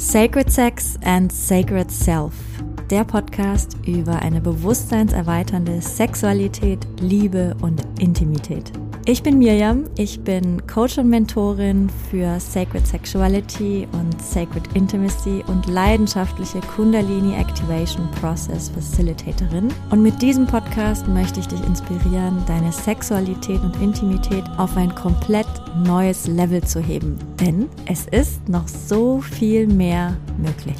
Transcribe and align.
Sacred 0.00 0.50
Sex 0.50 0.98
and 1.04 1.30
Sacred 1.30 1.90
Self. 1.90 2.32
Der 2.88 3.04
Podcast 3.04 3.76
über 3.86 4.20
eine 4.22 4.40
bewusstseinserweiternde 4.40 5.82
Sexualität, 5.82 6.86
Liebe 7.00 7.54
und 7.60 7.86
Intimität. 8.00 8.72
Ich 9.10 9.24
bin 9.24 9.40
Mirjam, 9.40 9.86
ich 9.98 10.20
bin 10.20 10.64
Coach 10.68 10.96
und 10.98 11.08
Mentorin 11.08 11.90
für 12.08 12.38
Sacred 12.38 12.86
Sexuality 12.86 13.88
und 13.90 14.22
Sacred 14.22 14.62
Intimacy 14.74 15.42
und 15.48 15.66
leidenschaftliche 15.66 16.60
Kundalini 16.60 17.34
Activation 17.34 18.08
Process 18.20 18.68
Facilitatorin. 18.68 19.74
Und 19.90 20.04
mit 20.04 20.22
diesem 20.22 20.46
Podcast 20.46 21.08
möchte 21.08 21.40
ich 21.40 21.48
dich 21.48 21.60
inspirieren, 21.64 22.40
deine 22.46 22.70
Sexualität 22.70 23.60
und 23.64 23.74
Intimität 23.82 24.44
auf 24.58 24.76
ein 24.76 24.94
komplett 24.94 25.48
neues 25.84 26.28
Level 26.28 26.62
zu 26.62 26.78
heben. 26.78 27.18
Denn 27.40 27.68
es 27.86 28.06
ist 28.12 28.48
noch 28.48 28.68
so 28.68 29.20
viel 29.20 29.66
mehr 29.66 30.16
möglich. 30.38 30.78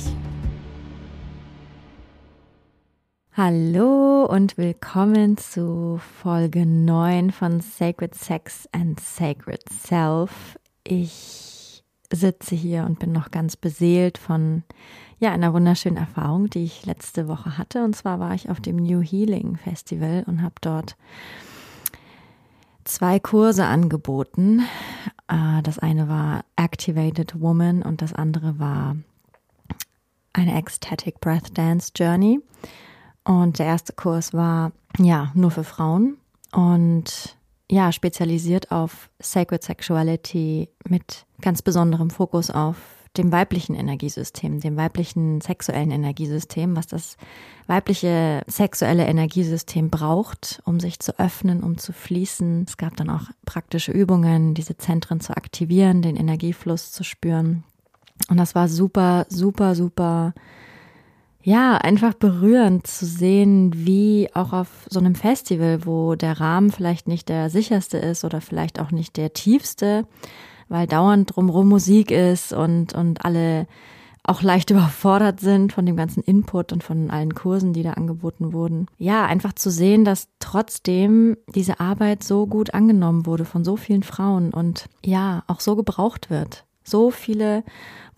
Hallo 3.36 4.09
und 4.30 4.57
willkommen 4.57 5.37
zu 5.39 6.01
Folge 6.23 6.65
9 6.65 7.33
von 7.33 7.61
Sacred 7.61 8.15
Sex 8.15 8.69
and 8.70 9.01
Sacred 9.01 9.69
Self. 9.69 10.56
Ich 10.84 11.83
sitze 12.12 12.55
hier 12.55 12.84
und 12.84 13.01
bin 13.01 13.11
noch 13.11 13.33
ganz 13.33 13.56
beseelt 13.56 14.19
von 14.19 14.62
ja, 15.19 15.33
einer 15.33 15.53
wunderschönen 15.53 15.97
Erfahrung, 15.97 16.48
die 16.48 16.62
ich 16.62 16.87
letzte 16.87 17.27
Woche 17.27 17.59
hatte. 17.59 17.83
Und 17.83 17.97
zwar 17.97 18.20
war 18.20 18.33
ich 18.33 18.48
auf 18.48 18.61
dem 18.61 18.77
New 18.77 19.03
Healing 19.03 19.56
Festival 19.56 20.23
und 20.29 20.42
habe 20.42 20.55
dort 20.61 20.95
zwei 22.84 23.19
Kurse 23.19 23.65
angeboten. 23.65 24.61
Äh, 25.27 25.61
das 25.65 25.81
eine 25.81 26.09
war 26.09 26.45
Activated 26.55 27.41
Woman 27.41 27.83
und 27.83 28.01
das 28.01 28.12
andere 28.12 28.61
war 28.61 28.95
eine 30.33 30.56
Ecstatic 30.56 31.19
Breath 31.19 31.59
Dance 31.59 31.91
Journey. 31.97 32.39
Und 33.31 33.61
der 33.61 33.67
erste 33.67 33.92
Kurs 33.92 34.34
war 34.34 34.73
ja 34.98 35.31
nur 35.34 35.53
für 35.53 35.62
Frauen 35.62 36.17
und 36.50 37.37
ja, 37.70 37.92
spezialisiert 37.92 38.72
auf 38.72 39.09
Sacred 39.20 39.62
Sexuality 39.62 40.69
mit 40.89 41.27
ganz 41.41 41.62
besonderem 41.62 42.11
Fokus 42.11 42.50
auf 42.50 42.75
dem 43.17 43.31
weiblichen 43.31 43.77
Energiesystem, 43.77 44.59
dem 44.59 44.77
weiblichen 44.77 45.41
sexuellen 45.41 45.92
Energiesystem, 45.92 46.75
was 46.75 46.89
das 46.89 47.17
weibliche 47.69 48.42
sexuelle 48.48 49.06
Energiesystem 49.06 49.91
braucht, 49.91 50.61
um 50.65 50.81
sich 50.81 50.98
zu 50.98 51.17
öffnen, 51.20 51.62
um 51.62 51.78
zu 51.78 51.92
fließen. 51.92 52.65
Es 52.67 52.78
gab 52.78 52.97
dann 52.97 53.11
auch 53.11 53.28
praktische 53.47 53.92
Übungen, 53.92 54.55
diese 54.55 54.77
Zentren 54.77 55.20
zu 55.20 55.37
aktivieren, 55.37 56.03
den 56.03 56.17
Energiefluss 56.17 56.91
zu 56.91 57.05
spüren. 57.05 57.62
Und 58.28 58.39
das 58.39 58.56
war 58.56 58.69
super, 58.69 59.27
super, 59.28 59.77
super 59.77 60.34
ja, 61.42 61.77
einfach 61.77 62.14
berührend 62.14 62.86
zu 62.86 63.06
sehen, 63.06 63.72
wie 63.74 64.28
auch 64.34 64.52
auf 64.52 64.69
so 64.91 65.00
einem 65.00 65.14
Festival, 65.14 65.86
wo 65.86 66.14
der 66.14 66.38
Rahmen 66.41 66.70
vielleicht 66.70 67.08
nicht 67.08 67.28
der 67.28 67.48
sicherste 67.48 67.98
ist 67.98 68.24
oder 68.24 68.41
vielleicht 68.41 68.78
auch 68.78 68.91
nicht 68.91 69.16
der 69.16 69.32
tiefste, 69.32 70.06
weil 70.69 70.86
dauernd 70.86 71.34
drumrum 71.34 71.69
Musik 71.69 72.10
ist 72.10 72.52
und, 72.52 72.92
und 72.94 73.24
alle 73.24 73.66
auch 74.22 74.42
leicht 74.42 74.70
überfordert 74.70 75.41
sind 75.41 75.72
von 75.72 75.86
dem 75.86 75.97
ganzen 75.97 76.22
Input 76.22 76.72
und 76.72 76.84
von 76.84 77.10
allen 77.10 77.34
Kursen, 77.34 77.72
die 77.72 77.82
da 77.82 77.92
angeboten 77.92 78.52
wurden. 78.52 78.86
Ja, 78.98 79.25
einfach 79.25 79.54
zu 79.54 79.70
sehen, 79.70 80.04
dass 80.04 80.28
trotzdem 80.41 81.38
diese 81.54 81.80
Arbeit 81.80 82.22
so 82.22 82.47
gut 82.47 82.75
angenommen 82.75 83.25
wurde 83.25 83.47
von 83.47 83.64
so 83.64 83.77
vielen 83.77 84.02
Frauen 84.02 84.52
und 84.52 84.86
ja, 85.04 85.42
auch 85.47 85.60
so 85.60 85.75
gebraucht 85.75 86.28
wird. 86.28 86.64
So 86.84 87.10
viele 87.10 87.62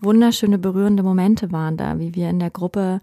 wunderschöne, 0.03 0.57
berührende 0.57 1.03
Momente 1.03 1.51
waren 1.51 1.77
da, 1.77 1.99
wie 1.99 2.15
wir 2.15 2.29
in 2.29 2.39
der 2.39 2.49
Gruppe 2.51 3.01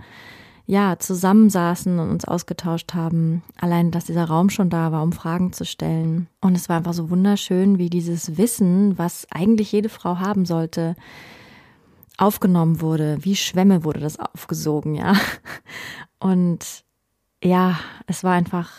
ja 0.66 0.98
zusammensaßen 0.98 1.98
und 1.98 2.10
uns 2.10 2.24
ausgetauscht 2.24 2.94
haben. 2.94 3.42
Allein, 3.60 3.90
dass 3.90 4.04
dieser 4.04 4.26
Raum 4.26 4.50
schon 4.50 4.70
da 4.70 4.92
war, 4.92 5.02
um 5.02 5.12
Fragen 5.12 5.52
zu 5.52 5.64
stellen. 5.64 6.28
Und 6.40 6.56
es 6.56 6.68
war 6.68 6.76
einfach 6.76 6.92
so 6.92 7.10
wunderschön, 7.10 7.78
wie 7.78 7.90
dieses 7.90 8.38
Wissen, 8.38 8.96
was 8.96 9.26
eigentlich 9.32 9.72
jede 9.72 9.88
Frau 9.88 10.18
haben 10.18 10.44
sollte, 10.44 10.94
aufgenommen 12.18 12.80
wurde. 12.80 13.18
Wie 13.22 13.34
Schwämme 13.34 13.82
wurde 13.82 14.00
das 14.00 14.18
aufgesogen, 14.18 14.94
ja. 14.94 15.14
Und 16.20 16.84
ja, 17.42 17.80
es 18.06 18.22
war 18.22 18.34
einfach 18.34 18.70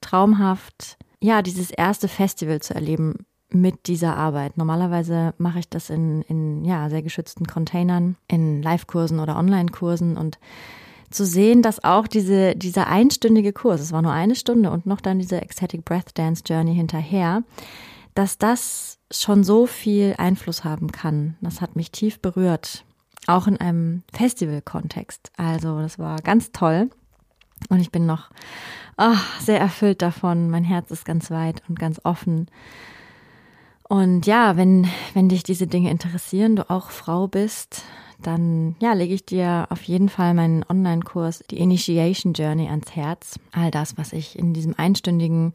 traumhaft, 0.00 0.98
ja, 1.20 1.42
dieses 1.42 1.70
erste 1.70 2.08
Festival 2.08 2.60
zu 2.60 2.74
erleben 2.74 3.26
mit 3.52 3.86
dieser 3.86 4.16
Arbeit. 4.16 4.56
Normalerweise 4.56 5.34
mache 5.38 5.60
ich 5.60 5.68
das 5.68 5.90
in, 5.90 6.22
in 6.22 6.64
ja, 6.64 6.88
sehr 6.88 7.02
geschützten 7.02 7.46
Containern, 7.46 8.16
in 8.28 8.62
Live-Kursen 8.62 9.20
oder 9.20 9.36
Online-Kursen 9.36 10.16
und 10.16 10.38
zu 11.10 11.26
sehen, 11.26 11.62
dass 11.62 11.82
auch 11.82 12.06
diese, 12.06 12.54
dieser 12.54 12.86
einstündige 12.86 13.52
Kurs, 13.52 13.80
es 13.80 13.92
war 13.92 14.02
nur 14.02 14.12
eine 14.12 14.36
Stunde 14.36 14.70
und 14.70 14.86
noch 14.86 15.00
dann 15.00 15.18
diese 15.18 15.40
Ecstatic 15.40 15.84
Breath 15.84 16.16
Dance 16.16 16.44
Journey 16.46 16.74
hinterher, 16.74 17.42
dass 18.14 18.38
das 18.38 18.98
schon 19.10 19.42
so 19.42 19.66
viel 19.66 20.14
Einfluss 20.18 20.64
haben 20.64 20.92
kann. 20.92 21.36
Das 21.40 21.60
hat 21.60 21.74
mich 21.74 21.90
tief 21.90 22.20
berührt, 22.20 22.84
auch 23.26 23.48
in 23.48 23.56
einem 23.56 24.04
Festival-Kontext. 24.12 25.32
Also 25.36 25.80
das 25.80 25.98
war 25.98 26.16
ganz 26.18 26.52
toll 26.52 26.90
und 27.68 27.80
ich 27.80 27.90
bin 27.90 28.06
noch 28.06 28.30
oh, 28.96 29.16
sehr 29.40 29.58
erfüllt 29.58 30.02
davon. 30.02 30.48
Mein 30.48 30.64
Herz 30.64 30.90
ist 30.90 31.04
ganz 31.04 31.30
weit 31.30 31.62
und 31.68 31.78
ganz 31.78 32.00
offen 32.04 32.46
und 33.90 34.24
ja, 34.24 34.56
wenn, 34.56 34.86
wenn 35.14 35.28
dich 35.28 35.42
diese 35.42 35.66
Dinge 35.66 35.90
interessieren, 35.90 36.54
du 36.54 36.70
auch 36.70 36.90
Frau 36.90 37.26
bist, 37.26 37.82
dann 38.22 38.76
ja, 38.78 38.92
lege 38.92 39.14
ich 39.14 39.26
dir 39.26 39.66
auf 39.68 39.82
jeden 39.82 40.08
Fall 40.08 40.32
meinen 40.32 40.64
Online-Kurs, 40.68 41.42
die 41.50 41.58
Initiation 41.58 42.32
Journey, 42.32 42.68
ans 42.68 42.94
Herz. 42.94 43.40
All 43.50 43.72
das, 43.72 43.98
was 43.98 44.12
ich 44.12 44.38
in 44.38 44.54
diesem 44.54 44.78
einstündigen 44.78 45.50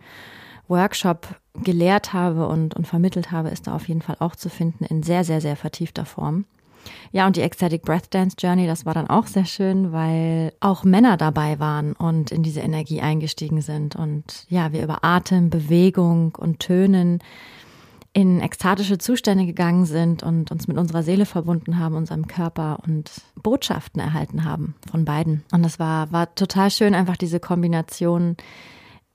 Workshop 0.67 1.39
gelehrt 1.63 2.11
habe 2.11 2.49
und, 2.49 2.75
und 2.75 2.85
vermittelt 2.85 3.31
habe, 3.31 3.47
ist 3.47 3.67
da 3.67 3.75
auf 3.75 3.87
jeden 3.87 4.01
Fall 4.01 4.17
auch 4.19 4.35
zu 4.35 4.49
finden 4.49 4.83
in 4.83 5.01
sehr, 5.01 5.23
sehr, 5.23 5.39
sehr 5.39 5.55
vertiefter 5.55 6.03
Form. 6.03 6.43
Ja, 7.13 7.27
und 7.27 7.37
die 7.37 7.41
Ecstatic 7.41 7.83
Breath 7.83 8.13
Dance 8.13 8.35
Journey, 8.37 8.67
das 8.67 8.85
war 8.85 8.93
dann 8.93 9.09
auch 9.09 9.27
sehr 9.27 9.45
schön, 9.45 9.93
weil 9.93 10.51
auch 10.59 10.83
Männer 10.83 11.15
dabei 11.15 11.57
waren 11.57 11.93
und 11.93 12.31
in 12.31 12.43
diese 12.43 12.59
Energie 12.59 12.99
eingestiegen 12.99 13.61
sind. 13.61 13.95
Und 13.95 14.45
ja, 14.49 14.73
wir 14.73 14.83
über 14.83 15.05
Atem, 15.05 15.49
Bewegung 15.49 16.35
und 16.35 16.59
Tönen 16.59 17.19
in 18.15 18.39
ekstatische 18.39 18.97
Zustände 18.97 19.45
gegangen 19.45 19.85
sind 19.85 20.23
und 20.23 20.49
uns 20.49 20.69
mit 20.69 20.77
unserer 20.77 21.03
Seele 21.03 21.25
verbunden 21.25 21.77
haben, 21.77 21.95
unserem 21.95 22.27
Körper 22.27 22.79
und 22.87 23.11
Botschaften 23.43 23.99
erhalten 23.99 24.45
haben 24.45 24.73
von 24.89 25.03
beiden. 25.03 25.43
Und 25.51 25.63
das 25.63 25.79
war, 25.79 26.13
war 26.13 26.33
total 26.33 26.71
schön, 26.71 26.95
einfach 26.95 27.17
diese 27.17 27.41
Kombination. 27.41 28.37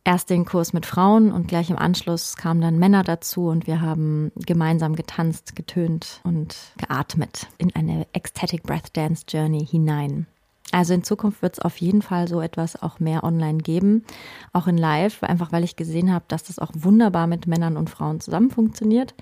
Erst 0.04 0.28
den 0.28 0.44
Kurs 0.44 0.74
mit 0.74 0.84
Frauen 0.84 1.32
und 1.32 1.48
gleich 1.48 1.70
im 1.70 1.78
Anschluss 1.78 2.36
kamen 2.36 2.60
dann 2.60 2.78
Männer 2.78 3.02
dazu 3.02 3.48
und 3.48 3.66
wir 3.66 3.80
haben 3.80 4.32
gemeinsam 4.34 4.94
getanzt, 4.94 5.56
getönt 5.56 6.20
und 6.22 6.54
geatmet 6.76 7.46
in 7.56 7.74
eine 7.74 8.06
Ecstatic 8.12 8.64
Breath 8.64 8.94
Dance 8.94 9.24
Journey 9.26 9.64
hinein. 9.64 10.26
Also 10.72 10.94
in 10.94 11.02
Zukunft 11.02 11.42
wird 11.42 11.54
es 11.54 11.58
auf 11.58 11.78
jeden 11.78 12.02
Fall 12.02 12.28
so 12.28 12.40
etwas 12.40 12.80
auch 12.80 13.00
mehr 13.00 13.24
online 13.24 13.58
geben, 13.58 14.04
auch 14.52 14.68
in 14.68 14.78
Live, 14.78 15.22
einfach 15.22 15.50
weil 15.52 15.64
ich 15.64 15.76
gesehen 15.76 16.12
habe, 16.12 16.24
dass 16.28 16.44
das 16.44 16.58
auch 16.58 16.70
wunderbar 16.74 17.26
mit 17.26 17.46
Männern 17.46 17.76
und 17.76 17.90
Frauen 17.90 18.20
zusammen 18.20 18.50
funktioniert. 18.50 19.14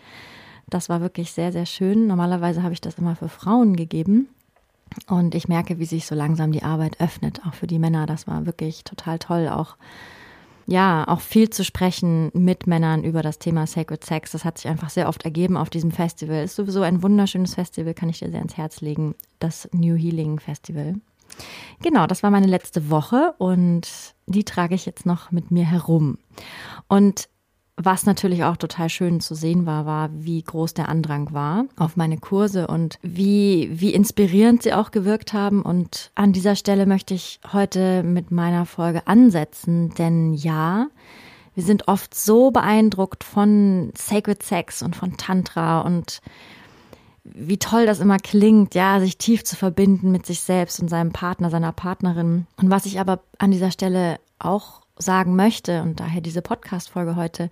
Das 0.69 0.89
war 0.89 1.01
wirklich 1.01 1.33
sehr, 1.33 1.53
sehr 1.53 1.65
schön. 1.65 2.07
Normalerweise 2.07 2.63
habe 2.63 2.75
ich 2.75 2.83
das 2.83 2.99
immer 2.99 3.17
für 3.17 3.29
Frauen 3.29 3.77
gegeben. 3.77 4.29
Und 5.07 5.35
ich 5.35 5.49
merke, 5.49 5.79
wie 5.79 5.85
sich 5.85 6.07
so 6.07 6.15
langsam 6.15 6.53
die 6.53 6.63
Arbeit 6.63 7.01
öffnet, 7.01 7.41
auch 7.47 7.55
für 7.55 7.67
die 7.67 7.79
Männer. 7.79 8.07
Das 8.07 8.27
war 8.27 8.47
wirklich 8.47 8.85
total 8.85 9.19
toll, 9.19 9.49
auch 9.49 9.77
ja, 10.67 11.09
auch 11.09 11.21
viel 11.21 11.49
zu 11.49 11.65
sprechen 11.65 12.31
mit 12.35 12.67
Männern 12.67 13.03
über 13.03 13.23
das 13.23 13.39
Thema 13.39 13.67
Sacred 13.67 14.05
Sex. 14.05 14.33
Das 14.33 14.45
hat 14.45 14.59
sich 14.59 14.69
einfach 14.69 14.91
sehr 14.91 15.09
oft 15.09 15.25
ergeben 15.25 15.57
auf 15.57 15.71
diesem 15.71 15.91
Festival. 15.91 16.45
Ist 16.45 16.57
sowieso 16.57 16.83
ein 16.83 17.03
wunderschönes 17.03 17.55
Festival, 17.55 17.95
kann 17.95 18.11
ich 18.11 18.19
dir 18.19 18.29
sehr 18.31 18.41
ans 18.41 18.59
Herz 18.59 18.83
legen. 18.83 19.15
Das 19.39 19.67
New 19.73 19.97
Healing 19.97 20.39
Festival. 20.41 20.97
Genau, 21.83 22.07
das 22.07 22.23
war 22.23 22.31
meine 22.31 22.47
letzte 22.47 22.91
Woche 22.91 23.35
und 23.39 23.89
die 24.27 24.45
trage 24.45 24.75
ich 24.75 24.87
jetzt 24.87 25.07
noch 25.07 25.31
mit 25.31 25.51
mir 25.51 25.65
herum. 25.65 26.19
Und 26.89 27.29
was 27.81 28.07
natürlich 28.07 28.43
auch 28.43 28.57
total 28.57 28.89
schön 28.89 29.21
zu 29.21 29.37
sehen 29.37 29.65
war, 29.65 29.87
war, 29.87 30.11
wie 30.13 30.43
groß 30.43 30.75
der 30.75 30.89
Andrang 30.89 31.33
war 31.33 31.67
auf 31.77 31.97
meine 31.97 32.19
Kurse 32.19 32.67
und 32.67 32.99
wie, 33.03 33.71
wie 33.73 33.95
inspirierend 33.95 34.65
sie 34.65 34.73
auch 34.73 34.91
gewirkt 34.91 35.33
haben. 35.33 35.63
Und 35.63 36.11
an 36.17 36.33
dieser 36.33 36.57
Stelle 36.57 36.87
möchte 36.87 37.15
ich 37.15 37.39
heute 37.53 38.03
mit 38.03 38.33
meiner 38.33 38.67
Folge 38.67 39.07
ansetzen, 39.07 39.91
denn 39.91 40.35
ja, 40.35 40.89
wir 41.55 41.63
sind 41.63 41.87
oft 41.87 42.15
so 42.15 42.51
beeindruckt 42.51 43.23
von 43.23 43.93
Sacred 43.97 44.43
Sex 44.43 44.83
und 44.83 44.97
von 44.97 45.17
Tantra 45.17 45.81
und 45.81 46.21
wie 47.35 47.59
toll 47.59 47.87
das 47.87 48.01
immer 48.01 48.19
klingt, 48.19 48.75
ja, 48.75 49.01
sich 49.01 49.19
tief 49.19 49.45
zu 49.45 49.57
verbinden 49.57 50.11
mit 50.11 50.27
sich 50.27 50.41
selbst 50.41 50.81
und 50.81 50.89
seinem 50.89 51.13
Partner, 51.13 51.51
seiner 51.51 51.73
Partnerin. 51.73 52.47
Und 52.57 52.71
was 52.71 52.87
ich 52.87 53.01
aber 53.01 53.21
an 53.39 53.51
dieser 53.51 53.71
Stelle 53.71 54.19
auch 54.39 54.83
sagen 54.97 55.37
möchte 55.37 55.83
und 55.83 56.01
daher 56.01 56.21
diese 56.21 56.43
Podcast-Folge 56.43 57.17
heute, 57.17 57.51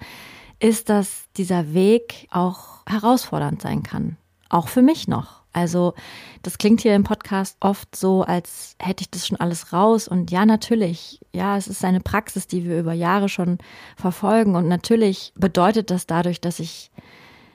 ist, 0.58 0.88
dass 0.88 1.25
dieser 1.37 1.75
Weg 1.75 2.28
auch 2.31 2.84
herausfordernd 2.87 3.62
sein 3.62 3.82
kann. 3.82 4.17
auch 4.49 4.69
für 4.69 4.82
mich 4.82 5.08
noch. 5.08 5.43
Also 5.52 5.94
das 6.43 6.58
klingt 6.58 6.82
hier 6.82 6.94
im 6.94 7.02
Podcast 7.02 7.56
oft 7.61 7.96
so, 7.96 8.23
als 8.23 8.76
hätte 8.78 9.02
ich 9.02 9.11
das 9.11 9.26
schon 9.26 9.40
alles 9.40 9.73
raus. 9.73 10.06
Und 10.06 10.31
ja, 10.31 10.44
natürlich, 10.44 11.20
ja, 11.32 11.56
es 11.56 11.67
ist 11.67 11.84
eine 11.84 12.00
Praxis, 12.00 12.46
die 12.46 12.64
wir 12.64 12.78
über 12.78 12.93
Jahre 12.93 13.28
schon 13.28 13.58
verfolgen. 13.96 14.55
Und 14.55 14.69
natürlich 14.69 15.32
bedeutet 15.34 15.90
das 15.90 16.06
dadurch, 16.06 16.40
dass 16.40 16.61
ich 16.61 16.90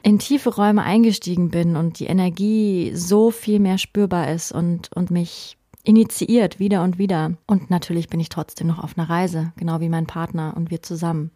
in 0.03 0.19
tiefe 0.19 0.53
Räume 0.55 0.83
eingestiegen 0.83 1.49
bin 1.49 1.75
und 1.75 1.99
die 1.99 2.07
Energie 2.07 2.91
so 2.95 3.31
viel 3.31 3.59
mehr 3.59 3.77
spürbar 3.77 4.31
ist 4.31 4.51
und, 4.51 4.89
und 4.95 5.11
mich 5.11 5.57
initiiert 5.83 6.59
wieder 6.59 6.83
und 6.83 6.97
wieder. 6.97 7.33
Und 7.47 7.69
natürlich 7.69 8.09
bin 8.09 8.19
ich 8.19 8.29
trotzdem 8.29 8.67
noch 8.67 8.83
auf 8.83 8.97
einer 8.97 9.09
Reise, 9.09 9.51
genau 9.57 9.79
wie 9.79 9.89
mein 9.89 10.07
Partner 10.07 10.53
und 10.55 10.71
wir 10.71 10.81
zusammen. 10.81 11.31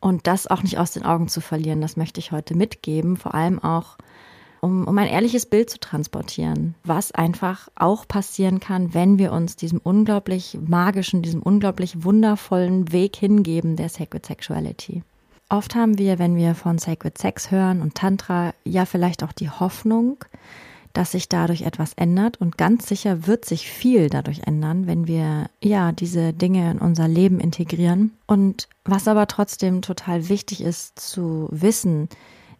Und 0.00 0.26
das 0.26 0.46
auch 0.46 0.62
nicht 0.62 0.78
aus 0.78 0.92
den 0.92 1.04
Augen 1.04 1.28
zu 1.28 1.40
verlieren, 1.40 1.80
das 1.80 1.96
möchte 1.96 2.20
ich 2.20 2.30
heute 2.30 2.54
mitgeben, 2.54 3.16
vor 3.16 3.34
allem 3.34 3.58
auch 3.58 3.96
um, 4.60 4.86
um 4.86 4.96
ein 4.98 5.08
ehrliches 5.08 5.46
Bild 5.46 5.68
zu 5.68 5.78
transportieren, 5.78 6.74
was 6.84 7.12
einfach 7.12 7.68
auch 7.74 8.08
passieren 8.08 8.60
kann, 8.60 8.94
wenn 8.94 9.18
wir 9.18 9.32
uns 9.32 9.56
diesem 9.56 9.78
unglaublich 9.78 10.58
magischen, 10.66 11.22
diesem 11.22 11.42
unglaublich 11.42 12.02
wundervollen 12.02 12.90
Weg 12.90 13.16
hingeben 13.16 13.76
der 13.76 13.90
Sacred 13.90 14.24
Sexuality. 14.24 15.02
Oft 15.54 15.76
haben 15.76 15.98
wir, 15.98 16.18
wenn 16.18 16.34
wir 16.34 16.56
von 16.56 16.78
Sacred 16.78 17.16
Sex 17.16 17.52
hören 17.52 17.80
und 17.80 17.94
Tantra, 17.94 18.54
ja 18.64 18.86
vielleicht 18.86 19.22
auch 19.22 19.30
die 19.30 19.50
Hoffnung, 19.50 20.16
dass 20.92 21.12
sich 21.12 21.28
dadurch 21.28 21.62
etwas 21.62 21.92
ändert 21.94 22.40
und 22.40 22.58
ganz 22.58 22.88
sicher 22.88 23.28
wird 23.28 23.44
sich 23.44 23.70
viel 23.70 24.10
dadurch 24.10 24.40
ändern, 24.46 24.88
wenn 24.88 25.06
wir 25.06 25.48
ja 25.62 25.92
diese 25.92 26.32
Dinge 26.32 26.72
in 26.72 26.78
unser 26.78 27.06
Leben 27.06 27.38
integrieren. 27.38 28.16
Und 28.26 28.68
was 28.84 29.06
aber 29.06 29.28
trotzdem 29.28 29.80
total 29.80 30.28
wichtig 30.28 30.60
ist 30.60 30.98
zu 30.98 31.46
wissen, 31.52 32.08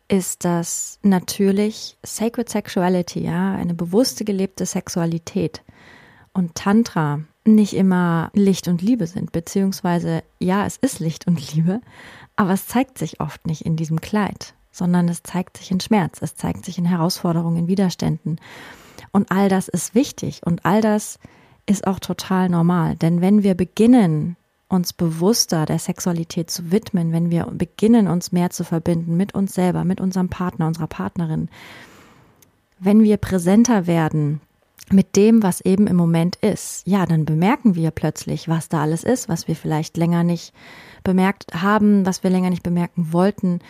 ist, 0.07 0.45
dass 0.45 1.01
natürlich 1.03 1.97
Sacred 2.05 2.49
Sexuality, 2.49 3.25
ja, 3.25 3.57
eine 3.57 3.75
bewusste 3.75 4.25
gelebte 4.25 4.67
Sexualität 4.67 5.63
und 6.33 6.55
Tantra 6.55 7.23
nicht 7.47 7.75
immer 7.75 8.31
Licht 8.35 8.69
und 8.69 8.83
Liebe 8.83 9.07
sind, 9.07 9.33
beziehungsweise 9.33 10.23
ja, 10.39 10.65
es 10.67 10.77
ist 10.77 10.99
Licht 10.99 11.27
und 11.27 11.55
Liebe, 11.55 11.81
aber 12.37 12.53
es 12.53 12.67
zeigt 12.67 12.99
sich 12.99 13.21
oft 13.21 13.47
nicht 13.47 13.63
in 13.63 13.77
diesem 13.77 14.01
Kleid, 14.01 14.55
sondern 14.71 15.09
es 15.09 15.23
zeigt 15.23 15.57
sich 15.57 15.71
in 15.71 15.81
Schmerz, 15.81 16.19
es 16.21 16.35
zeigt 16.35 16.65
sich 16.65 16.79
in 16.79 16.85
Herausforderungen, 16.85 17.59
in 17.59 17.69
Widerständen. 17.69 18.41
Und 19.13 19.31
all 19.31 19.49
das 19.49 19.69
ist 19.69 19.95
wichtig 19.95 20.43
und 20.45 20.65
all 20.65 20.81
das 20.81 21.19
ist 21.67 21.87
auch 21.87 21.99
total 21.99 22.49
normal, 22.49 22.97
denn 22.97 23.21
wenn 23.21 23.43
wir 23.43 23.55
beginnen, 23.55 24.37
uns 24.69 24.93
bewusster 24.93 25.67
der 25.67 25.79
Sexualität 25.79 26.51
zu 26.51 26.73
widmen, 26.73 27.13
wenn 27.13 27.31
wir 27.31 27.47
beginnen, 27.47 28.09
uns 28.09 28.33
mehr 28.33 28.51
zu 28.51 28.65
verbinden 28.65 29.17
mit 29.17 29.35
uns 29.35 29.55
selber, 29.55 29.85
mit 29.85 30.01
unserem 30.01 30.29
Partner, 30.29 30.67
unserer 30.67 30.89
Partnerin, 30.89 31.49
wenn 32.81 33.03
wir 33.03 33.17
präsenter 33.17 33.87
werden 33.87 34.41
mit 34.91 35.17
dem, 35.17 35.43
was 35.43 35.61
eben 35.61 35.87
im 35.87 35.97
Moment 35.97 36.37
ist, 36.37 36.83
ja, 36.87 37.07
dann 37.07 37.25
bemerken 37.25 37.75
wir 37.75 37.91
plötzlich, 37.91 38.49
was 38.49 38.69
da 38.69 38.83
alles 38.83 39.03
ist, 39.03 39.29
was 39.29 39.49
wir 39.49 39.57
vielleicht 39.57 39.97
länger 39.97 40.25
nicht 40.25 40.53
bemerkt 41.03 41.55
haben, 41.55 42.05
was 42.05 42.23
wir 42.23 42.31
länger 42.31 42.51
nicht 42.51 42.63
bemerken 42.63 43.13
wollten. 43.13 43.61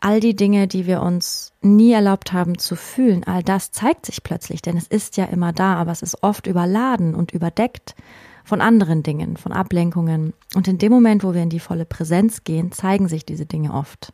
All 0.00 0.20
die 0.20 0.36
Dinge, 0.36 0.66
die 0.66 0.86
wir 0.86 1.02
uns 1.02 1.52
nie 1.60 1.92
erlaubt 1.92 2.32
haben 2.32 2.58
zu 2.58 2.76
fühlen, 2.76 3.24
all 3.24 3.42
das 3.42 3.70
zeigt 3.70 4.06
sich 4.06 4.22
plötzlich, 4.22 4.62
denn 4.62 4.76
es 4.76 4.86
ist 4.86 5.16
ja 5.16 5.24
immer 5.26 5.52
da, 5.52 5.74
aber 5.74 5.92
es 5.92 6.02
ist 6.02 6.22
oft 6.22 6.46
überladen 6.46 7.14
und 7.14 7.32
überdeckt 7.32 7.94
von 8.44 8.60
anderen 8.60 9.02
Dingen, 9.02 9.36
von 9.36 9.52
Ablenkungen. 9.52 10.32
Und 10.54 10.68
in 10.68 10.78
dem 10.78 10.92
Moment, 10.92 11.22
wo 11.22 11.34
wir 11.34 11.42
in 11.42 11.50
die 11.50 11.60
volle 11.60 11.84
Präsenz 11.84 12.44
gehen, 12.44 12.72
zeigen 12.72 13.08
sich 13.08 13.24
diese 13.24 13.46
Dinge 13.46 13.74
oft. 13.74 14.12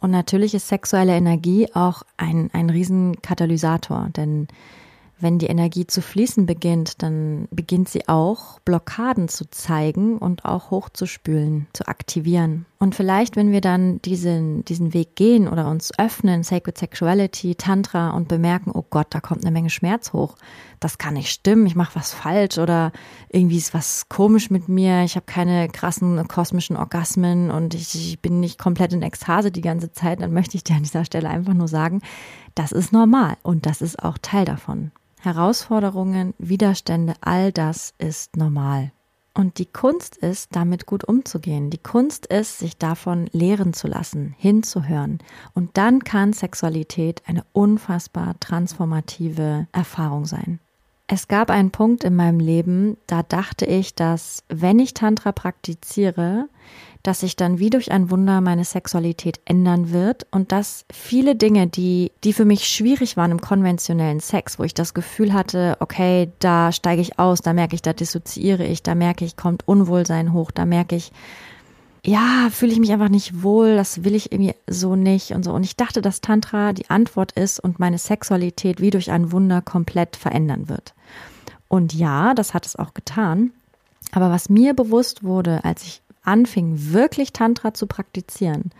Und 0.00 0.10
natürlich 0.10 0.54
ist 0.54 0.68
sexuelle 0.68 1.14
Energie 1.14 1.68
auch 1.74 2.02
ein, 2.16 2.48
ein 2.54 2.70
Riesenkatalysator, 2.70 4.08
denn 4.16 4.48
wenn 5.20 5.38
die 5.38 5.46
Energie 5.46 5.86
zu 5.86 6.02
fließen 6.02 6.46
beginnt, 6.46 7.02
dann 7.02 7.48
beginnt 7.50 7.88
sie 7.88 8.08
auch 8.08 8.58
Blockaden 8.60 9.28
zu 9.28 9.48
zeigen 9.50 10.18
und 10.18 10.44
auch 10.44 10.70
hochzuspülen, 10.70 11.66
zu 11.72 11.86
aktivieren. 11.88 12.66
Und 12.78 12.94
vielleicht, 12.94 13.36
wenn 13.36 13.52
wir 13.52 13.60
dann 13.60 14.00
diesen, 14.00 14.64
diesen 14.64 14.94
Weg 14.94 15.14
gehen 15.14 15.48
oder 15.48 15.68
uns 15.68 15.92
öffnen, 15.98 16.42
Sacred 16.42 16.78
Sexuality, 16.78 17.54
Tantra 17.54 18.10
und 18.10 18.26
bemerken, 18.26 18.70
oh 18.72 18.86
Gott, 18.88 19.08
da 19.10 19.20
kommt 19.20 19.44
eine 19.44 19.52
Menge 19.52 19.68
Schmerz 19.68 20.14
hoch, 20.14 20.36
das 20.80 20.96
kann 20.96 21.14
nicht 21.14 21.30
stimmen, 21.30 21.66
ich 21.66 21.76
mache 21.76 21.94
was 21.94 22.14
falsch 22.14 22.56
oder 22.56 22.92
irgendwie 23.28 23.58
ist 23.58 23.74
was 23.74 24.08
komisch 24.08 24.48
mit 24.48 24.68
mir, 24.68 25.02
ich 25.04 25.16
habe 25.16 25.26
keine 25.26 25.68
krassen 25.68 26.26
kosmischen 26.26 26.76
Orgasmen 26.76 27.50
und 27.50 27.74
ich, 27.74 27.94
ich 27.94 28.20
bin 28.20 28.40
nicht 28.40 28.58
komplett 28.58 28.94
in 28.94 29.02
Ekstase 29.02 29.50
die 29.50 29.60
ganze 29.60 29.92
Zeit, 29.92 30.22
dann 30.22 30.32
möchte 30.32 30.56
ich 30.56 30.64
dir 30.64 30.76
an 30.76 30.82
dieser 30.82 31.04
Stelle 31.04 31.28
einfach 31.28 31.54
nur 31.54 31.68
sagen, 31.68 32.00
das 32.54 32.72
ist 32.72 32.92
normal 32.94 33.36
und 33.42 33.66
das 33.66 33.82
ist 33.82 34.02
auch 34.02 34.16
Teil 34.16 34.46
davon. 34.46 34.90
Herausforderungen, 35.20 36.34
Widerstände, 36.38 37.14
all 37.20 37.52
das 37.52 37.94
ist 37.98 38.36
normal. 38.36 38.92
Und 39.32 39.58
die 39.58 39.66
Kunst 39.66 40.16
ist, 40.16 40.56
damit 40.56 40.86
gut 40.86 41.04
umzugehen. 41.04 41.70
Die 41.70 41.78
Kunst 41.78 42.26
ist, 42.26 42.58
sich 42.58 42.76
davon 42.76 43.28
lehren 43.32 43.72
zu 43.72 43.86
lassen, 43.86 44.34
hinzuhören. 44.36 45.18
Und 45.54 45.76
dann 45.76 46.02
kann 46.02 46.32
Sexualität 46.32 47.22
eine 47.26 47.44
unfassbar 47.52 48.38
transformative 48.40 49.68
Erfahrung 49.72 50.26
sein. 50.26 50.58
Es 51.12 51.26
gab 51.26 51.50
einen 51.50 51.72
Punkt 51.72 52.04
in 52.04 52.14
meinem 52.14 52.38
Leben, 52.38 52.96
da 53.08 53.24
dachte 53.24 53.66
ich, 53.66 53.96
dass 53.96 54.44
wenn 54.48 54.78
ich 54.78 54.94
Tantra 54.94 55.32
praktiziere, 55.32 56.48
dass 57.02 57.20
sich 57.20 57.34
dann 57.34 57.58
wie 57.58 57.68
durch 57.68 57.90
ein 57.90 58.12
Wunder 58.12 58.40
meine 58.40 58.64
Sexualität 58.64 59.40
ändern 59.44 59.90
wird 59.90 60.28
und 60.30 60.52
dass 60.52 60.84
viele 60.92 61.34
Dinge, 61.34 61.66
die, 61.66 62.12
die 62.22 62.32
für 62.32 62.44
mich 62.44 62.68
schwierig 62.68 63.16
waren 63.16 63.32
im 63.32 63.40
konventionellen 63.40 64.20
Sex, 64.20 64.60
wo 64.60 64.62
ich 64.62 64.72
das 64.72 64.94
Gefühl 64.94 65.32
hatte, 65.32 65.76
okay, 65.80 66.30
da 66.38 66.70
steige 66.70 67.02
ich 67.02 67.18
aus, 67.18 67.40
da 67.40 67.54
merke 67.54 67.74
ich, 67.74 67.82
da 67.82 67.92
dissoziiere 67.92 68.64
ich, 68.64 68.84
da 68.84 68.94
merke 68.94 69.24
ich, 69.24 69.36
kommt 69.36 69.66
Unwohlsein 69.66 70.32
hoch, 70.32 70.52
da 70.52 70.64
merke 70.64 70.94
ich, 70.94 71.10
ja, 72.04 72.48
fühle 72.50 72.72
ich 72.72 72.78
mich 72.78 72.92
einfach 72.92 73.08
nicht 73.08 73.42
wohl, 73.42 73.76
das 73.76 74.04
will 74.04 74.14
ich 74.14 74.32
irgendwie 74.32 74.54
so 74.66 74.96
nicht 74.96 75.32
und 75.32 75.44
so. 75.44 75.52
Und 75.52 75.64
ich 75.64 75.76
dachte, 75.76 76.00
dass 76.00 76.20
Tantra 76.20 76.72
die 76.72 76.88
Antwort 76.88 77.32
ist 77.32 77.60
und 77.60 77.78
meine 77.78 77.98
Sexualität 77.98 78.80
wie 78.80 78.90
durch 78.90 79.10
ein 79.10 79.32
Wunder 79.32 79.60
komplett 79.60 80.16
verändern 80.16 80.68
wird. 80.68 80.94
Und 81.68 81.92
ja, 81.92 82.34
das 82.34 82.54
hat 82.54 82.66
es 82.66 82.76
auch 82.76 82.94
getan. 82.94 83.52
Aber 84.12 84.30
was 84.30 84.48
mir 84.48 84.74
bewusst 84.74 85.22
wurde, 85.22 85.64
als 85.64 85.84
ich 85.84 86.02
anfing, 86.22 86.92
wirklich 86.92 87.32
Tantra 87.32 87.74
zu 87.74 87.86
praktizieren 87.86 88.70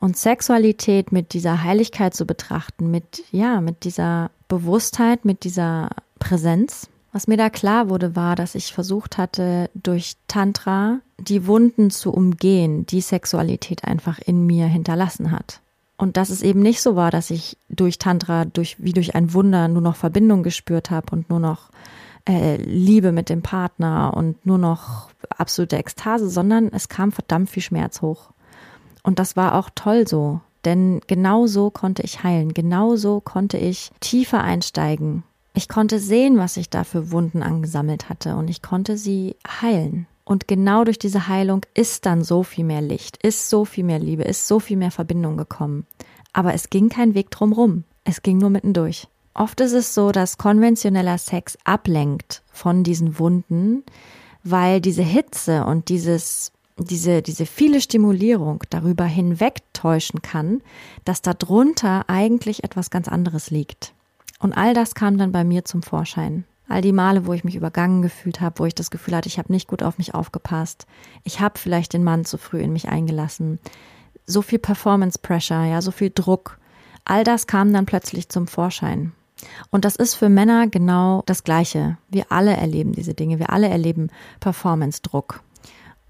und 0.00 0.16
Sexualität 0.16 1.12
mit 1.12 1.34
dieser 1.34 1.62
Heiligkeit 1.62 2.14
zu 2.14 2.26
betrachten, 2.26 2.90
mit, 2.90 3.22
ja, 3.32 3.60
mit 3.60 3.84
dieser 3.84 4.30
Bewusstheit, 4.48 5.24
mit 5.24 5.44
dieser 5.44 5.90
Präsenz, 6.18 6.88
was 7.12 7.26
mir 7.26 7.36
da 7.36 7.50
klar 7.50 7.88
wurde, 7.88 8.14
war, 8.16 8.36
dass 8.36 8.54
ich 8.54 8.72
versucht 8.72 9.18
hatte, 9.18 9.70
durch 9.74 10.16
Tantra 10.28 11.00
die 11.20 11.46
Wunden 11.46 11.90
zu 11.90 12.12
umgehen, 12.12 12.86
die 12.86 13.00
Sexualität 13.00 13.84
einfach 13.84 14.18
in 14.18 14.46
mir 14.46 14.66
hinterlassen 14.66 15.30
hat. 15.30 15.60
Und 15.96 16.16
dass 16.16 16.30
es 16.30 16.40
eben 16.40 16.60
nicht 16.60 16.80
so 16.80 16.96
war, 16.96 17.10
dass 17.10 17.30
ich 17.30 17.58
durch 17.68 17.98
Tantra, 17.98 18.46
durch, 18.46 18.76
wie 18.78 18.94
durch 18.94 19.14
ein 19.14 19.34
Wunder 19.34 19.68
nur 19.68 19.82
noch 19.82 19.96
Verbindung 19.96 20.42
gespürt 20.42 20.90
habe 20.90 21.08
und 21.12 21.28
nur 21.28 21.40
noch 21.40 21.70
äh, 22.26 22.56
Liebe 22.56 23.12
mit 23.12 23.28
dem 23.28 23.42
Partner 23.42 24.14
und 24.16 24.46
nur 24.46 24.58
noch 24.58 25.10
absolute 25.36 25.76
Ekstase, 25.76 26.30
sondern 26.30 26.68
es 26.72 26.88
kam 26.88 27.12
verdammt 27.12 27.50
viel 27.50 27.62
Schmerz 27.62 28.00
hoch. 28.00 28.30
Und 29.02 29.18
das 29.18 29.36
war 29.36 29.54
auch 29.54 29.70
toll 29.74 30.06
so, 30.06 30.40
denn 30.64 31.00
genau 31.06 31.46
so 31.46 31.70
konnte 31.70 32.02
ich 32.02 32.22
heilen, 32.22 32.54
genau 32.54 32.96
so 32.96 33.20
konnte 33.20 33.56
ich 33.58 33.90
tiefer 34.00 34.42
einsteigen. 34.42 35.22
Ich 35.54 35.68
konnte 35.68 35.98
sehen, 35.98 36.38
was 36.38 36.56
ich 36.56 36.70
da 36.70 36.84
für 36.84 37.10
Wunden 37.10 37.42
angesammelt 37.42 38.08
hatte 38.08 38.36
und 38.36 38.48
ich 38.48 38.62
konnte 38.62 38.96
sie 38.96 39.36
heilen. 39.60 40.06
Und 40.30 40.46
genau 40.46 40.84
durch 40.84 41.00
diese 41.00 41.26
Heilung 41.26 41.62
ist 41.74 42.06
dann 42.06 42.22
so 42.22 42.44
viel 42.44 42.62
mehr 42.62 42.82
Licht, 42.82 43.16
ist 43.16 43.50
so 43.50 43.64
viel 43.64 43.82
mehr 43.82 43.98
Liebe, 43.98 44.22
ist 44.22 44.46
so 44.46 44.60
viel 44.60 44.76
mehr 44.76 44.92
Verbindung 44.92 45.36
gekommen. 45.36 45.88
Aber 46.32 46.54
es 46.54 46.70
ging 46.70 46.88
kein 46.88 47.14
Weg 47.14 47.32
drumrum. 47.32 47.82
Es 48.04 48.22
ging 48.22 48.38
nur 48.38 48.48
mittendurch. 48.48 49.08
Oft 49.34 49.60
ist 49.60 49.72
es 49.72 49.92
so, 49.92 50.12
dass 50.12 50.38
konventioneller 50.38 51.18
Sex 51.18 51.58
ablenkt 51.64 52.44
von 52.52 52.84
diesen 52.84 53.18
Wunden, 53.18 53.82
weil 54.44 54.80
diese 54.80 55.02
Hitze 55.02 55.64
und 55.64 55.88
dieses 55.88 56.52
diese, 56.78 57.22
diese 57.22 57.44
viele 57.44 57.80
Stimulierung 57.80 58.62
darüber 58.70 59.06
hinwegtäuschen 59.06 60.22
kann, 60.22 60.62
dass 61.04 61.22
darunter 61.22 62.04
eigentlich 62.06 62.62
etwas 62.62 62.90
ganz 62.90 63.08
anderes 63.08 63.50
liegt. 63.50 63.94
Und 64.38 64.52
all 64.52 64.74
das 64.74 64.94
kam 64.94 65.18
dann 65.18 65.32
bei 65.32 65.42
mir 65.42 65.64
zum 65.64 65.82
Vorschein. 65.82 66.44
All 66.70 66.82
die 66.82 66.92
Male, 66.92 67.26
wo 67.26 67.32
ich 67.32 67.42
mich 67.42 67.56
übergangen 67.56 68.00
gefühlt 68.00 68.40
habe, 68.40 68.60
wo 68.60 68.64
ich 68.64 68.76
das 68.76 68.92
Gefühl 68.92 69.16
hatte, 69.16 69.28
ich 69.28 69.38
habe 69.38 69.52
nicht 69.52 69.66
gut 69.66 69.82
auf 69.82 69.98
mich 69.98 70.14
aufgepasst. 70.14 70.86
Ich 71.24 71.40
habe 71.40 71.58
vielleicht 71.58 71.92
den 71.92 72.04
Mann 72.04 72.24
zu 72.24 72.38
früh 72.38 72.60
in 72.60 72.72
mich 72.72 72.88
eingelassen. 72.88 73.58
So 74.24 74.40
viel 74.40 74.60
Performance 74.60 75.18
Pressure, 75.18 75.64
ja, 75.64 75.82
so 75.82 75.90
viel 75.90 76.12
Druck. 76.14 76.58
All 77.04 77.24
das 77.24 77.48
kam 77.48 77.72
dann 77.72 77.86
plötzlich 77.86 78.28
zum 78.28 78.46
Vorschein. 78.46 79.10
Und 79.70 79.84
das 79.84 79.96
ist 79.96 80.14
für 80.14 80.28
Männer 80.28 80.68
genau 80.68 81.24
das 81.26 81.42
Gleiche. 81.42 81.98
Wir 82.08 82.26
alle 82.30 82.56
erleben 82.56 82.92
diese 82.92 83.14
Dinge. 83.14 83.40
Wir 83.40 83.50
alle 83.50 83.68
erleben 83.68 84.10
Performance-Druck. 84.38 85.42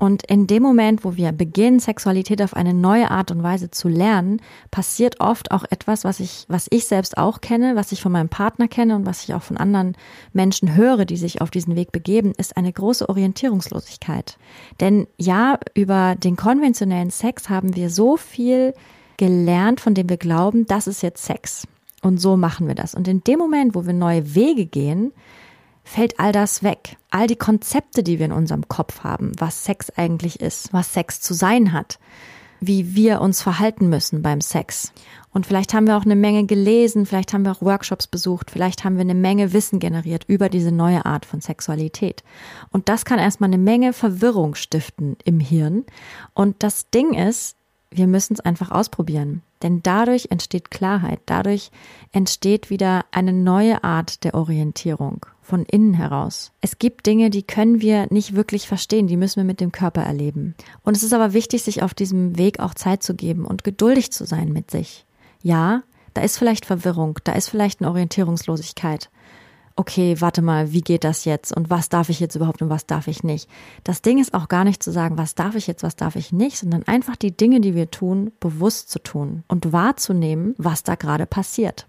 Und 0.01 0.23
in 0.23 0.47
dem 0.47 0.63
Moment, 0.63 1.05
wo 1.05 1.17
wir 1.17 1.31
beginnen, 1.31 1.79
Sexualität 1.79 2.41
auf 2.41 2.55
eine 2.55 2.73
neue 2.73 3.11
Art 3.11 3.31
und 3.31 3.43
Weise 3.43 3.71
zu 3.71 3.87
lernen, 3.87 4.41
passiert 4.71 5.21
oft 5.21 5.51
auch 5.51 5.63
etwas, 5.69 6.05
was 6.05 6.21
ich, 6.21 6.47
was 6.49 6.69
ich 6.71 6.87
selbst 6.87 7.19
auch 7.19 7.43
kenne, 7.43 7.77
was 7.77 7.93
ich 7.93 8.01
von 8.01 8.11
meinem 8.11 8.31
Partner 8.31 8.67
kenne 8.67 8.97
und 8.97 9.05
was 9.05 9.25
ich 9.25 9.35
auch 9.35 9.43
von 9.43 9.59
anderen 9.59 9.95
Menschen 10.33 10.75
höre, 10.75 11.05
die 11.05 11.19
sich 11.19 11.43
auf 11.43 11.51
diesen 11.51 11.77
Weg 11.77 11.93
begeben, 11.93 12.33
ist 12.39 12.57
eine 12.57 12.73
große 12.73 13.11
Orientierungslosigkeit. 13.11 14.39
Denn 14.81 15.07
ja, 15.19 15.59
über 15.75 16.15
den 16.17 16.37
konventionellen 16.37 17.11
Sex 17.11 17.51
haben 17.51 17.77
wir 17.77 17.91
so 17.91 18.17
viel 18.17 18.73
gelernt, 19.19 19.83
von 19.83 19.93
dem 19.93 20.09
wir 20.09 20.17
glauben, 20.17 20.67
das 20.67 20.87
ist 20.87 21.03
jetzt 21.03 21.27
Sex. 21.27 21.67
Und 22.01 22.23
so 22.23 22.39
machen 22.39 22.69
wir 22.69 22.75
das. 22.75 22.95
Und 22.95 23.07
in 23.07 23.23
dem 23.23 23.39
Moment, 23.39 23.75
wo 23.75 23.85
wir 23.85 23.93
neue 23.93 24.35
Wege 24.35 24.65
gehen, 24.65 25.13
fällt 25.91 26.21
all 26.21 26.33
das 26.33 26.63
weg. 26.63 26.97
All 27.11 27.27
die 27.27 27.37
Konzepte, 27.37 28.03
die 28.03 28.19
wir 28.19 28.27
in 28.27 28.33
unserem 28.33 28.69
Kopf 28.69 29.03
haben, 29.03 29.33
was 29.39 29.65
Sex 29.65 29.91
eigentlich 29.91 30.41
ist, 30.41 30.73
was 30.73 30.95
Sex 30.95 31.21
zu 31.21 31.35
sein 31.35 31.73
hat, 31.73 31.99
wie 32.61 32.95
wir 32.95 33.21
uns 33.21 33.43
verhalten 33.43 33.89
müssen 33.89 34.23
beim 34.23 34.41
Sex. 34.41 34.93
Und 35.33 35.47
vielleicht 35.47 35.75
haben 35.75 35.87
wir 35.87 35.97
auch 35.97 36.05
eine 36.05 36.17
Menge 36.17 36.47
gelesen, 36.47 37.07
vielleicht 37.07 37.33
haben 37.33 37.45
wir 37.45 37.53
auch 37.53 37.63
Workshops 37.63 38.07
besucht, 38.07 38.51
vielleicht 38.51 38.85
haben 38.85 38.97
wir 38.97 39.03
eine 39.03 39.15
Menge 39.15 39.53
Wissen 39.53 39.81
generiert 39.81 40.25
über 40.29 40.49
diese 40.49 40.71
neue 40.71 41.07
Art 41.07 41.27
von 41.27 41.41
Sexualität. 41.41 42.23
Und 42.71 42.89
das 42.89 43.05
kann 43.05 43.19
erstmal 43.19 43.49
eine 43.49 43.59
Menge 43.59 43.93
Verwirrung 43.93 44.55
stiften 44.55 45.17
im 45.25 45.41
Hirn. 45.41 45.85
Und 46.35 46.63
das 46.63 46.91
Ding 46.91 47.15
ist, 47.15 47.57
wir 47.91 48.07
müssen 48.07 48.35
es 48.35 48.41
einfach 48.41 48.71
ausprobieren. 48.71 49.43
Denn 49.63 49.83
dadurch 49.83 50.29
entsteht 50.31 50.71
Klarheit, 50.71 51.21
dadurch 51.27 51.71
entsteht 52.13 52.71
wieder 52.71 53.05
eine 53.11 53.33
neue 53.33 53.85
Art 53.85 54.25
der 54.25 54.35
Orientierung 54.35 55.27
von 55.43 55.65
innen 55.65 55.95
heraus. 55.95 56.53
Es 56.61 56.79
gibt 56.79 57.07
Dinge, 57.07 57.31
die 57.31 57.43
können 57.43 57.81
wir 57.81 58.07
nicht 58.11 58.35
wirklich 58.35 58.69
verstehen, 58.69 59.07
die 59.07 59.17
müssen 59.17 59.37
wir 59.37 59.45
mit 59.45 59.61
dem 59.61 59.73
Körper 59.73 60.03
erleben. 60.03 60.55
Und 60.83 60.97
es 60.97 61.03
ist 61.03 61.13
aber 61.13 61.33
wichtig, 61.33 61.63
sich 61.63 61.83
auf 61.83 61.93
diesem 61.93 62.39
Weg 62.39 62.61
auch 62.61 62.75
Zeit 62.75 63.03
zu 63.03 63.15
geben 63.15 63.45
und 63.45 63.65
geduldig 63.65 64.13
zu 64.13 64.25
sein 64.25 64.53
mit 64.53 64.71
sich. 64.71 65.05
Ja, 65.43 65.83
da 66.15 66.23
ist 66.23 66.39
vielleicht 66.39 66.67
Verwirrung, 66.67 67.19
da 67.25 67.33
ist 67.33 67.49
vielleicht 67.49 67.81
eine 67.81 67.91
Orientierungslosigkeit. 67.91 69.11
Okay, 69.81 70.21
warte 70.21 70.43
mal, 70.43 70.73
wie 70.73 70.83
geht 70.83 71.05
das 71.05 71.25
jetzt 71.25 71.57
und 71.57 71.71
was 71.71 71.89
darf 71.89 72.11
ich 72.11 72.21
jetzt 72.21 72.35
überhaupt 72.35 72.61
und 72.61 72.69
was 72.69 72.85
darf 72.85 73.09
ich 73.09 73.25
nicht? 73.25 73.49
Das 73.83 74.03
Ding 74.03 74.19
ist 74.19 74.35
auch 74.35 74.49
gar 74.49 74.65
nicht 74.65 74.83
zu 74.83 74.93
sagen, 74.93 75.17
was 75.17 75.35
darf 75.35 75.55
ich 75.55 75.67
jetzt, 75.67 75.83
was 75.83 75.97
darf 75.97 76.17
ich 76.17 76.33
nicht, 76.33 76.59
sondern 76.59 76.83
einfach 76.83 77.17
die 77.17 77.35
Dinge, 77.35 77.63
die 77.63 77.75
wir 77.75 77.91
tun, 77.91 78.31
bewusst 78.41 78.91
zu 78.91 78.99
tun 78.99 79.43
und 79.49 79.73
wahrzunehmen, 79.73 80.55
was 80.59 80.83
da 80.83 80.97
gerade 80.97 81.25
passiert. 81.25 81.87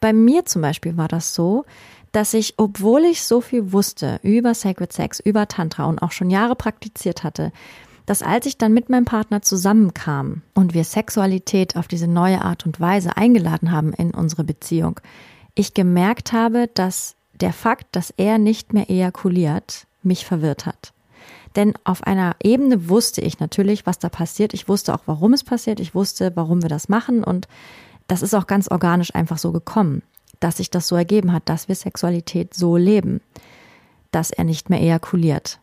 Bei 0.00 0.12
mir 0.12 0.44
zum 0.44 0.62
Beispiel 0.62 0.96
war 0.96 1.06
das 1.06 1.32
so, 1.32 1.64
dass 2.10 2.34
ich, 2.34 2.54
obwohl 2.56 3.02
ich 3.02 3.22
so 3.22 3.40
viel 3.40 3.70
wusste 3.70 4.18
über 4.24 4.52
Sacred 4.52 4.92
Sex, 4.92 5.20
über 5.20 5.46
Tantra 5.46 5.84
und 5.84 6.02
auch 6.02 6.10
schon 6.10 6.30
Jahre 6.30 6.56
praktiziert 6.56 7.22
hatte, 7.22 7.52
dass 8.06 8.22
als 8.22 8.44
ich 8.46 8.58
dann 8.58 8.74
mit 8.74 8.90
meinem 8.90 9.04
Partner 9.04 9.40
zusammenkam 9.40 10.42
und 10.54 10.74
wir 10.74 10.82
Sexualität 10.82 11.76
auf 11.76 11.86
diese 11.86 12.08
neue 12.08 12.42
Art 12.42 12.66
und 12.66 12.80
Weise 12.80 13.16
eingeladen 13.16 13.70
haben 13.70 13.92
in 13.92 14.10
unsere 14.10 14.42
Beziehung, 14.42 14.98
ich 15.54 15.74
gemerkt 15.74 16.32
habe, 16.32 16.68
dass 16.74 17.14
der 17.40 17.52
Fakt, 17.52 17.86
dass 17.92 18.12
er 18.16 18.38
nicht 18.38 18.72
mehr 18.72 18.90
ejakuliert, 18.90 19.86
mich 20.02 20.24
verwirrt 20.24 20.66
hat. 20.66 20.92
Denn 21.56 21.74
auf 21.84 22.04
einer 22.04 22.36
Ebene 22.42 22.88
wusste 22.88 23.20
ich 23.20 23.40
natürlich, 23.40 23.86
was 23.86 23.98
da 23.98 24.08
passiert. 24.08 24.54
Ich 24.54 24.68
wusste 24.68 24.94
auch, 24.94 25.02
warum 25.06 25.32
es 25.32 25.42
passiert. 25.42 25.80
Ich 25.80 25.94
wusste, 25.94 26.32
warum 26.36 26.62
wir 26.62 26.68
das 26.68 26.88
machen. 26.88 27.24
Und 27.24 27.48
das 28.06 28.22
ist 28.22 28.34
auch 28.34 28.46
ganz 28.46 28.68
organisch 28.68 29.14
einfach 29.14 29.38
so 29.38 29.50
gekommen 29.50 30.02
dass 30.40 30.56
sich 30.56 30.70
das 30.70 30.88
so 30.88 30.96
ergeben 30.96 31.32
hat, 31.32 31.48
dass 31.48 31.68
wir 31.68 31.74
Sexualität 31.74 32.54
so 32.54 32.76
leben, 32.76 33.20
dass 34.10 34.30
er 34.30 34.44
nicht 34.44 34.70
mehr 34.70 34.80
ejakuliert. 34.80 35.59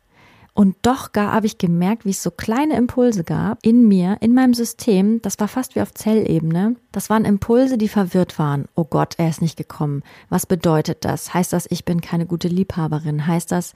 Und 0.57 0.75
doch 0.81 1.11
gar 1.11 1.33
habe 1.33 1.45
ich 1.45 1.59
gemerkt, 1.59 2.03
wie 2.03 2.09
es 2.09 2.23
so 2.23 2.31
kleine 2.31 2.77
Impulse 2.77 3.23
gab 3.23 3.59
in 3.61 3.87
mir, 3.87 4.17
in 4.21 4.33
meinem 4.33 4.55
System. 4.55 5.21
Das 5.21 5.39
war 5.39 5.47
fast 5.47 5.75
wie 5.75 5.81
auf 5.81 5.93
Zellebene. 5.93 6.77
Das 6.91 7.11
waren 7.11 7.25
Impulse, 7.25 7.77
die 7.77 7.87
verwirrt 7.87 8.39
waren. 8.39 8.65
Oh 8.73 8.83
Gott, 8.83 9.13
er 9.19 9.29
ist 9.29 9.39
nicht 9.39 9.55
gekommen. 9.55 10.01
Was 10.29 10.47
bedeutet 10.47 11.05
das? 11.05 11.31
Heißt 11.31 11.53
das, 11.53 11.67
ich 11.69 11.85
bin 11.85 12.01
keine 12.01 12.25
gute 12.25 12.47
Liebhaberin? 12.47 13.27
Heißt 13.27 13.51
das, 13.51 13.75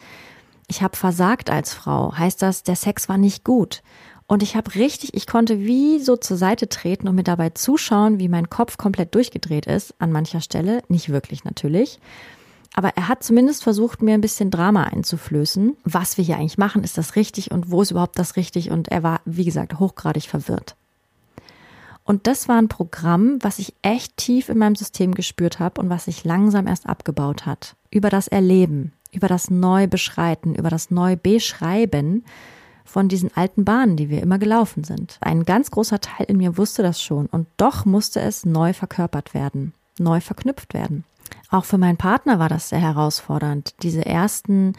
ich 0.68 0.82
habe 0.82 0.98
versagt 0.98 1.52
als 1.52 1.72
Frau? 1.72 2.18
Heißt 2.18 2.42
das, 2.42 2.64
der 2.64 2.76
Sex 2.76 3.08
war 3.08 3.20
nicht 3.20 3.44
gut? 3.44 3.84
Und 4.26 4.42
ich 4.42 4.56
habe 4.56 4.74
richtig, 4.74 5.14
ich 5.14 5.28
konnte 5.28 5.60
wie 5.60 6.00
so 6.00 6.18
zur 6.18 6.38
Seite 6.38 6.68
treten 6.68 7.08
und 7.08 7.14
mir 7.14 7.24
dabei 7.24 7.52
zuschauen, 7.52 8.18
wie 8.18 8.28
mein 8.28 8.50
Kopf 8.50 8.78
komplett 8.78 9.14
durchgedreht 9.14 9.68
ist, 9.68 9.94
an 10.00 10.12
mancher 10.12 10.42
Stelle. 10.42 10.82
Nicht 10.88 11.10
wirklich 11.10 11.44
natürlich. 11.44 12.00
Aber 12.74 12.96
er 12.96 13.08
hat 13.08 13.24
zumindest 13.24 13.64
versucht, 13.64 14.02
mir 14.02 14.14
ein 14.14 14.22
bisschen 14.22 14.50
Drama 14.50 14.84
einzuflößen. 14.86 15.76
Was 15.84 16.18
wir 16.18 16.24
hier 16.24 16.38
eigentlich 16.38 16.58
machen, 16.58 16.84
ist 16.84 16.98
das 16.98 17.16
richtig 17.16 17.52
und 17.52 17.70
wo 17.70 17.82
ist 17.82 17.92
überhaupt 17.92 18.18
das 18.18 18.36
richtig? 18.36 18.72
Und 18.72 18.88
er 18.88 19.04
war, 19.04 19.22
wie 19.26 19.46
gesagt, 19.46 19.80
hochgradig 19.80 20.24
verwirrt. 20.24 20.76
Und 22.04 22.28
das 22.28 22.48
war 22.48 22.58
ein 22.58 22.68
Programm, 22.68 23.38
was 23.42 23.60
ich 23.60 23.74
echt 23.82 24.18
tief 24.18 24.50
in 24.50 24.58
meinem 24.58 24.76
System 24.76 25.14
gespürt 25.14 25.60
habe 25.60 25.80
und 25.80 25.90
was 25.90 26.06
sich 26.06 26.24
langsam 26.24 26.68
erst 26.68 26.88
abgebaut 26.88 27.46
hat. 27.46 27.76
Über 27.92 28.10
das 28.10 28.28
Erleben, 28.28 28.94
über 29.12 29.28
das 29.28 29.50
Neubeschreiten, 29.50 30.56
über 30.56 30.70
das 30.70 30.92
Neubeschreiben 30.92 32.26
von 32.86 33.08
diesen 33.08 33.36
alten 33.36 33.66
Bahnen, 33.66 33.98
die 33.98 34.10
wir 34.10 34.22
immer 34.22 34.40
gelaufen 34.40 34.84
sind. 34.84 35.18
Ein 35.22 35.46
ganz 35.46 35.72
großer 35.72 36.02
Teil 36.02 36.26
in 36.28 36.38
mir 36.38 36.58
wusste 36.58 36.84
das 36.84 37.02
schon 37.02 37.28
und 37.28 37.48
doch 37.58 37.86
musste 37.86 38.20
es 38.20 38.46
neu 38.46 38.74
verkörpert 38.74 39.34
werden, 39.34 39.74
neu 40.00 40.22
verknüpft 40.22 40.74
werden. 40.74 41.06
Auch 41.50 41.66
für 41.66 41.78
meinen 41.78 41.98
Partner 41.98 42.40
war 42.40 42.50
das 42.50 42.70
sehr 42.70 42.82
herausfordernd, 42.82 43.76
diese 43.84 44.06
ersten 44.06 44.74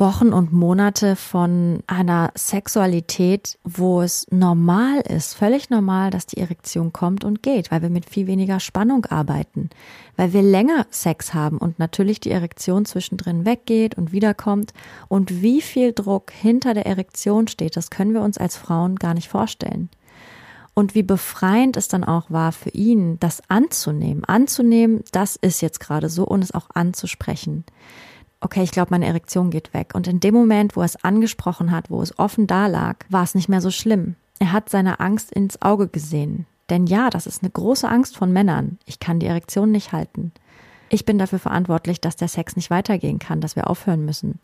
Wochen 0.00 0.32
und 0.32 0.50
Monate 0.50 1.14
von 1.14 1.82
einer 1.86 2.32
Sexualität, 2.34 3.58
wo 3.64 4.00
es 4.00 4.26
normal 4.30 5.00
ist, 5.00 5.34
völlig 5.34 5.68
normal, 5.68 6.10
dass 6.10 6.24
die 6.24 6.38
Erektion 6.38 6.92
kommt 6.92 7.22
und 7.22 7.42
geht, 7.42 7.70
weil 7.70 7.82
wir 7.82 7.90
mit 7.90 8.08
viel 8.08 8.26
weniger 8.26 8.60
Spannung 8.60 9.04
arbeiten, 9.06 9.68
weil 10.16 10.32
wir 10.32 10.42
länger 10.42 10.86
Sex 10.90 11.34
haben 11.34 11.58
und 11.58 11.78
natürlich 11.78 12.18
die 12.18 12.30
Erektion 12.30 12.86
zwischendrin 12.86 13.44
weggeht 13.44 13.96
und 13.96 14.10
wiederkommt 14.10 14.72
und 15.08 15.42
wie 15.42 15.60
viel 15.60 15.92
Druck 15.92 16.30
hinter 16.30 16.72
der 16.72 16.86
Erektion 16.86 17.46
steht, 17.46 17.76
das 17.76 17.90
können 17.90 18.14
wir 18.14 18.22
uns 18.22 18.38
als 18.38 18.56
Frauen 18.56 18.96
gar 18.96 19.12
nicht 19.12 19.28
vorstellen. 19.28 19.90
Und 20.80 20.94
wie 20.94 21.02
befreiend 21.02 21.76
es 21.76 21.88
dann 21.88 22.04
auch 22.04 22.30
war 22.30 22.52
für 22.52 22.70
ihn, 22.70 23.20
das 23.20 23.42
anzunehmen, 23.48 24.24
anzunehmen, 24.24 25.04
das 25.12 25.36
ist 25.36 25.60
jetzt 25.60 25.78
gerade 25.78 26.08
so 26.08 26.24
und 26.24 26.42
es 26.42 26.52
auch 26.52 26.68
anzusprechen 26.72 27.64
okay, 28.40 28.62
ich 28.62 28.70
glaube, 28.70 28.88
meine 28.90 29.06
Erektion 29.06 29.50
geht 29.50 29.74
weg. 29.74 29.92
Und 29.94 30.08
in 30.08 30.20
dem 30.20 30.34
Moment, 30.34 30.74
wo 30.74 30.80
er 30.80 30.86
es 30.86 31.04
angesprochen 31.04 31.70
hat, 31.70 31.90
wo 31.90 32.00
es 32.02 32.18
offen 32.18 32.46
da 32.46 32.66
lag, 32.68 32.96
war 33.10 33.22
es 33.22 33.34
nicht 33.34 33.48
mehr 33.48 33.60
so 33.60 33.70
schlimm. 33.70 34.16
Er 34.38 34.52
hat 34.52 34.70
seine 34.70 35.00
Angst 35.00 35.30
ins 35.30 35.60
Auge 35.60 35.88
gesehen. 35.88 36.46
Denn 36.70 36.86
ja, 36.86 37.10
das 37.10 37.26
ist 37.26 37.42
eine 37.42 37.50
große 37.50 37.86
Angst 37.86 38.16
von 38.16 38.32
Männern. 38.32 38.78
Ich 38.86 38.98
kann 38.98 39.20
die 39.20 39.26
Erektion 39.26 39.70
nicht 39.70 39.92
halten. 39.92 40.32
Ich 40.88 41.04
bin 41.04 41.18
dafür 41.18 41.38
verantwortlich, 41.38 42.00
dass 42.00 42.16
der 42.16 42.28
Sex 42.28 42.56
nicht 42.56 42.70
weitergehen 42.70 43.18
kann, 43.18 43.40
dass 43.40 43.56
wir 43.56 43.68
aufhören 43.68 44.04
müssen. 44.04 44.40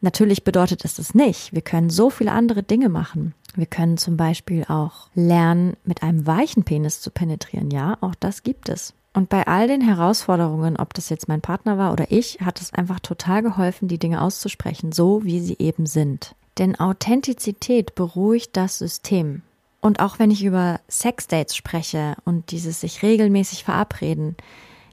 Natürlich 0.00 0.44
bedeutet 0.44 0.84
es 0.84 0.94
das 0.94 1.14
nicht. 1.14 1.52
Wir 1.52 1.62
können 1.62 1.90
so 1.90 2.10
viele 2.10 2.32
andere 2.32 2.62
Dinge 2.62 2.88
machen. 2.88 3.34
Wir 3.54 3.66
können 3.66 3.98
zum 3.98 4.16
Beispiel 4.16 4.64
auch 4.64 5.08
lernen, 5.14 5.76
mit 5.84 6.02
einem 6.02 6.26
weichen 6.26 6.64
Penis 6.64 7.00
zu 7.00 7.10
penetrieren. 7.10 7.70
Ja, 7.70 7.98
auch 8.00 8.14
das 8.14 8.42
gibt 8.42 8.68
es. 8.68 8.94
Und 9.12 9.28
bei 9.28 9.46
all 9.46 9.66
den 9.66 9.80
Herausforderungen, 9.80 10.76
ob 10.76 10.94
das 10.94 11.08
jetzt 11.08 11.26
mein 11.26 11.40
Partner 11.40 11.76
war 11.76 11.92
oder 11.92 12.12
ich, 12.12 12.38
hat 12.40 12.60
es 12.60 12.72
einfach 12.72 13.00
total 13.00 13.42
geholfen, 13.42 13.88
die 13.88 13.98
Dinge 13.98 14.22
auszusprechen, 14.22 14.92
so 14.92 15.24
wie 15.24 15.40
sie 15.40 15.56
eben 15.58 15.86
sind. 15.86 16.36
Denn 16.58 16.78
Authentizität 16.78 17.94
beruhigt 17.94 18.56
das 18.56 18.78
System. 18.78 19.42
Und 19.80 20.00
auch 20.00 20.18
wenn 20.18 20.30
ich 20.30 20.44
über 20.44 20.80
Sexdates 20.88 21.56
spreche 21.56 22.14
und 22.24 22.52
dieses 22.52 22.80
sich 22.80 23.02
regelmäßig 23.02 23.64
verabreden, 23.64 24.36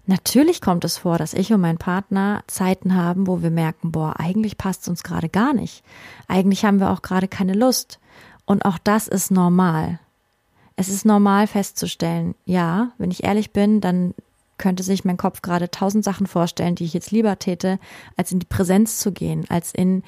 natürlich 0.07 0.61
kommt 0.61 0.83
es 0.85 0.97
vor, 0.97 1.17
dass 1.17 1.33
ich 1.33 1.53
und 1.53 1.61
mein 1.61 1.77
Partner 1.77 2.43
Zeiten 2.47 2.95
haben, 2.95 3.27
wo 3.27 3.41
wir 3.41 3.51
merken, 3.51 3.91
boah, 3.91 4.19
eigentlich 4.19 4.57
passt 4.57 4.83
es 4.83 4.87
uns 4.87 5.03
gerade 5.03 5.29
gar 5.29 5.53
nicht. 5.53 5.83
Eigentlich 6.27 6.65
haben 6.65 6.79
wir 6.79 6.91
auch 6.91 7.01
gerade 7.01 7.27
keine 7.27 7.53
Lust. 7.53 7.99
Und 8.45 8.65
auch 8.65 8.77
das 8.77 9.07
ist 9.07 9.31
normal. 9.31 9.99
Es 10.75 10.89
ist 10.89 11.05
normal 11.05 11.47
festzustellen, 11.47 12.35
ja, 12.45 12.91
wenn 12.97 13.11
ich 13.11 13.23
ehrlich 13.23 13.51
bin, 13.51 13.81
dann 13.81 14.13
könnte 14.57 14.83
sich 14.83 15.05
mein 15.05 15.17
Kopf 15.17 15.41
gerade 15.41 15.69
tausend 15.69 16.03
Sachen 16.03 16.27
vorstellen, 16.27 16.75
die 16.75 16.85
ich 16.85 16.93
jetzt 16.93 17.11
lieber 17.11 17.37
täte, 17.39 17.79
als 18.15 18.31
in 18.31 18.39
die 18.39 18.45
Präsenz 18.45 18.99
zu 18.99 19.11
gehen, 19.11 19.45
als 19.49 19.71
in 19.71 20.03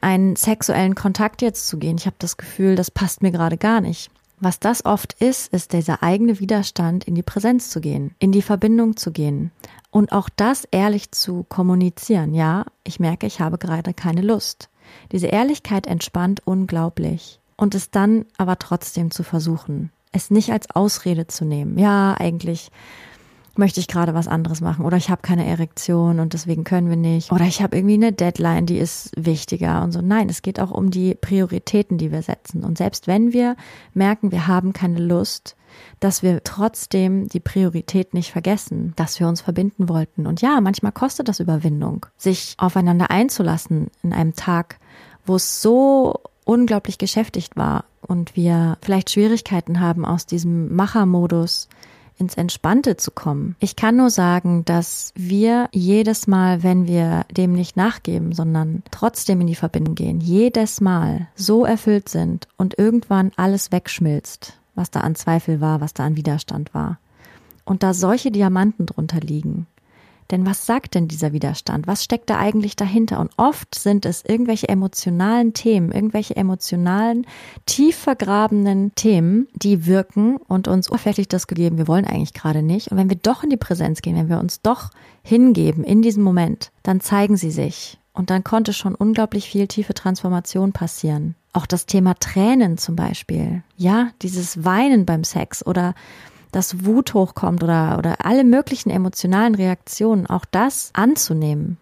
einen 0.00 0.36
sexuellen 0.36 0.94
Kontakt 0.94 1.42
jetzt 1.42 1.68
zu 1.68 1.78
gehen. 1.78 1.96
Ich 1.98 2.06
habe 2.06 2.16
das 2.18 2.36
Gefühl, 2.36 2.74
das 2.74 2.90
passt 2.90 3.22
mir 3.22 3.30
gerade 3.30 3.56
gar 3.56 3.80
nicht. 3.80 4.10
Was 4.42 4.58
das 4.58 4.84
oft 4.84 5.12
ist, 5.12 5.52
ist 5.52 5.72
dieser 5.72 6.02
eigene 6.02 6.40
Widerstand, 6.40 7.04
in 7.04 7.14
die 7.14 7.22
Präsenz 7.22 7.70
zu 7.70 7.80
gehen, 7.80 8.16
in 8.18 8.32
die 8.32 8.42
Verbindung 8.42 8.96
zu 8.96 9.12
gehen 9.12 9.52
und 9.92 10.10
auch 10.10 10.28
das 10.34 10.64
ehrlich 10.72 11.12
zu 11.12 11.44
kommunizieren. 11.48 12.34
Ja, 12.34 12.64
ich 12.82 12.98
merke, 12.98 13.28
ich 13.28 13.38
habe 13.38 13.56
gerade 13.56 13.94
keine 13.94 14.20
Lust. 14.20 14.68
Diese 15.12 15.28
Ehrlichkeit 15.28 15.86
entspannt 15.86 16.42
unglaublich 16.44 17.38
und 17.56 17.76
es 17.76 17.92
dann 17.92 18.24
aber 18.36 18.58
trotzdem 18.58 19.12
zu 19.12 19.22
versuchen 19.22 19.92
es 20.12 20.30
nicht 20.30 20.52
als 20.52 20.70
Ausrede 20.70 21.26
zu 21.26 21.44
nehmen. 21.44 21.78
Ja, 21.78 22.14
eigentlich 22.18 22.70
möchte 23.58 23.80
ich 23.80 23.88
gerade 23.88 24.14
was 24.14 24.28
anderes 24.28 24.60
machen 24.60 24.84
oder 24.84 24.96
ich 24.96 25.10
habe 25.10 25.22
keine 25.22 25.46
Erektion 25.46 26.20
und 26.20 26.32
deswegen 26.32 26.64
können 26.64 26.88
wir 26.88 26.96
nicht 26.96 27.32
oder 27.32 27.44
ich 27.44 27.62
habe 27.62 27.76
irgendwie 27.76 27.94
eine 27.94 28.12
Deadline, 28.12 28.66
die 28.66 28.78
ist 28.78 29.10
wichtiger 29.16 29.82
und 29.82 29.92
so. 29.92 30.00
Nein, 30.00 30.28
es 30.28 30.42
geht 30.42 30.60
auch 30.60 30.70
um 30.70 30.90
die 30.90 31.14
Prioritäten, 31.14 31.98
die 31.98 32.12
wir 32.12 32.22
setzen. 32.22 32.64
Und 32.64 32.78
selbst 32.78 33.06
wenn 33.06 33.32
wir 33.32 33.56
merken, 33.94 34.32
wir 34.32 34.46
haben 34.46 34.72
keine 34.72 34.98
Lust, 34.98 35.56
dass 36.00 36.22
wir 36.22 36.42
trotzdem 36.44 37.28
die 37.28 37.40
Priorität 37.40 38.14
nicht 38.14 38.32
vergessen, 38.32 38.92
dass 38.96 39.18
wir 39.20 39.28
uns 39.28 39.40
verbinden 39.40 39.88
wollten. 39.88 40.26
Und 40.26 40.42
ja, 40.42 40.60
manchmal 40.60 40.92
kostet 40.92 41.28
das 41.28 41.40
Überwindung, 41.40 42.06
sich 42.16 42.54
aufeinander 42.58 43.10
einzulassen 43.10 43.90
in 44.02 44.12
einem 44.12 44.34
Tag, 44.34 44.78
wo 45.24 45.36
es 45.36 45.62
so 45.62 46.20
unglaublich 46.44 46.98
geschäftigt 46.98 47.56
war 47.56 47.84
und 48.00 48.36
wir 48.36 48.76
vielleicht 48.82 49.10
Schwierigkeiten 49.10 49.80
haben, 49.80 50.04
aus 50.04 50.26
diesem 50.26 50.74
Machermodus 50.74 51.68
ins 52.22 52.36
Entspannte 52.36 52.96
zu 52.96 53.10
kommen. 53.10 53.56
Ich 53.58 53.76
kann 53.76 53.96
nur 53.96 54.10
sagen, 54.10 54.64
dass 54.64 55.12
wir 55.16 55.68
jedes 55.72 56.26
Mal, 56.26 56.62
wenn 56.62 56.86
wir 56.86 57.26
dem 57.30 57.52
nicht 57.52 57.76
nachgeben, 57.76 58.32
sondern 58.32 58.82
trotzdem 58.90 59.40
in 59.40 59.48
die 59.48 59.56
Verbindung 59.56 59.96
gehen, 59.96 60.20
jedes 60.20 60.80
Mal 60.80 61.26
so 61.34 61.64
erfüllt 61.64 62.08
sind 62.08 62.46
und 62.56 62.78
irgendwann 62.78 63.32
alles 63.36 63.72
wegschmilzt, 63.72 64.54
was 64.74 64.90
da 64.90 65.00
an 65.00 65.16
Zweifel 65.16 65.60
war, 65.60 65.80
was 65.80 65.94
da 65.94 66.04
an 66.04 66.16
Widerstand 66.16 66.72
war. 66.72 66.98
Und 67.64 67.82
da 67.82 67.92
solche 67.92 68.30
Diamanten 68.30 68.86
drunter 68.86 69.20
liegen, 69.20 69.66
denn 70.32 70.46
was 70.46 70.66
sagt 70.66 70.94
denn 70.94 71.06
dieser 71.06 71.32
Widerstand? 71.32 71.86
Was 71.86 72.02
steckt 72.02 72.30
da 72.30 72.38
eigentlich 72.38 72.74
dahinter? 72.74 73.20
Und 73.20 73.30
oft 73.36 73.74
sind 73.74 74.06
es 74.06 74.24
irgendwelche 74.24 74.68
emotionalen 74.68 75.54
Themen, 75.54 75.92
irgendwelche 75.92 76.34
emotionalen, 76.36 77.26
tief 77.66 77.96
vergrabenen 77.96 78.94
Themen, 78.94 79.46
die 79.54 79.86
wirken 79.86 80.38
und 80.48 80.66
uns 80.66 80.90
oberflächlich 80.90 81.28
das 81.28 81.46
gegeben, 81.46 81.78
wir 81.78 81.86
wollen 81.86 82.06
eigentlich 82.06 82.34
gerade 82.34 82.62
nicht. 82.62 82.90
Und 82.90 82.96
wenn 82.96 83.10
wir 83.10 83.16
doch 83.16 83.44
in 83.44 83.50
die 83.50 83.56
Präsenz 83.56 84.02
gehen, 84.02 84.16
wenn 84.16 84.28
wir 84.28 84.40
uns 84.40 84.62
doch 84.62 84.90
hingeben 85.22 85.84
in 85.84 86.02
diesem 86.02 86.22
Moment, 86.22 86.72
dann 86.82 87.00
zeigen 87.00 87.36
sie 87.36 87.50
sich. 87.50 87.98
Und 88.14 88.30
dann 88.30 88.44
konnte 88.44 88.72
schon 88.72 88.94
unglaublich 88.94 89.48
viel 89.48 89.66
tiefe 89.66 89.94
Transformation 89.94 90.72
passieren. 90.72 91.34
Auch 91.54 91.66
das 91.66 91.86
Thema 91.86 92.14
Tränen 92.14 92.78
zum 92.78 92.96
Beispiel. 92.96 93.62
Ja, 93.76 94.10
dieses 94.22 94.64
Weinen 94.64 95.06
beim 95.06 95.24
Sex 95.24 95.64
oder 95.64 95.94
dass 96.52 96.84
Wut 96.84 97.14
hochkommt 97.14 97.62
oder, 97.64 97.96
oder 97.98 98.24
alle 98.24 98.44
möglichen 98.44 98.90
emotionalen 98.90 99.54
Reaktionen, 99.54 100.26
auch 100.26 100.44
das 100.44 100.90
anzunehmen 100.92 101.78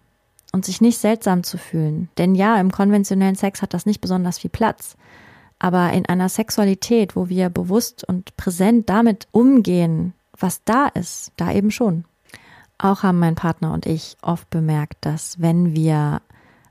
und 0.53 0.65
sich 0.65 0.81
nicht 0.81 0.99
seltsam 0.99 1.43
zu 1.43 1.59
fühlen. 1.59 2.09
Denn 2.19 2.35
ja, 2.35 2.59
im 2.59 2.73
konventionellen 2.73 3.35
Sex 3.35 3.63
hat 3.63 3.75
das 3.75 3.87
nicht 3.87 4.01
besonders 4.01 4.39
viel 4.39 4.51
Platz. 4.51 4.97
Aber 5.59 5.93
in 5.93 6.07
einer 6.07 6.29
Sexualität, 6.29 7.17
wo 7.17 7.29
wir 7.29 7.51
bewusst 7.51 8.05
und 8.09 8.37
präsent 8.37 8.89
damit 8.89 9.29
umgehen, 9.31 10.15
was 10.39 10.65
da 10.65 10.87
ist, 10.87 11.33
da 11.37 11.53
eben 11.53 11.71
schon. 11.71 12.05
Auch 12.79 13.03
haben 13.03 13.19
mein 13.19 13.35
Partner 13.35 13.75
und 13.75 13.85
ich 13.85 14.17
oft 14.23 14.49
bemerkt, 14.49 14.97
dass 15.03 15.41
wenn 15.41 15.77
wir 15.77 16.23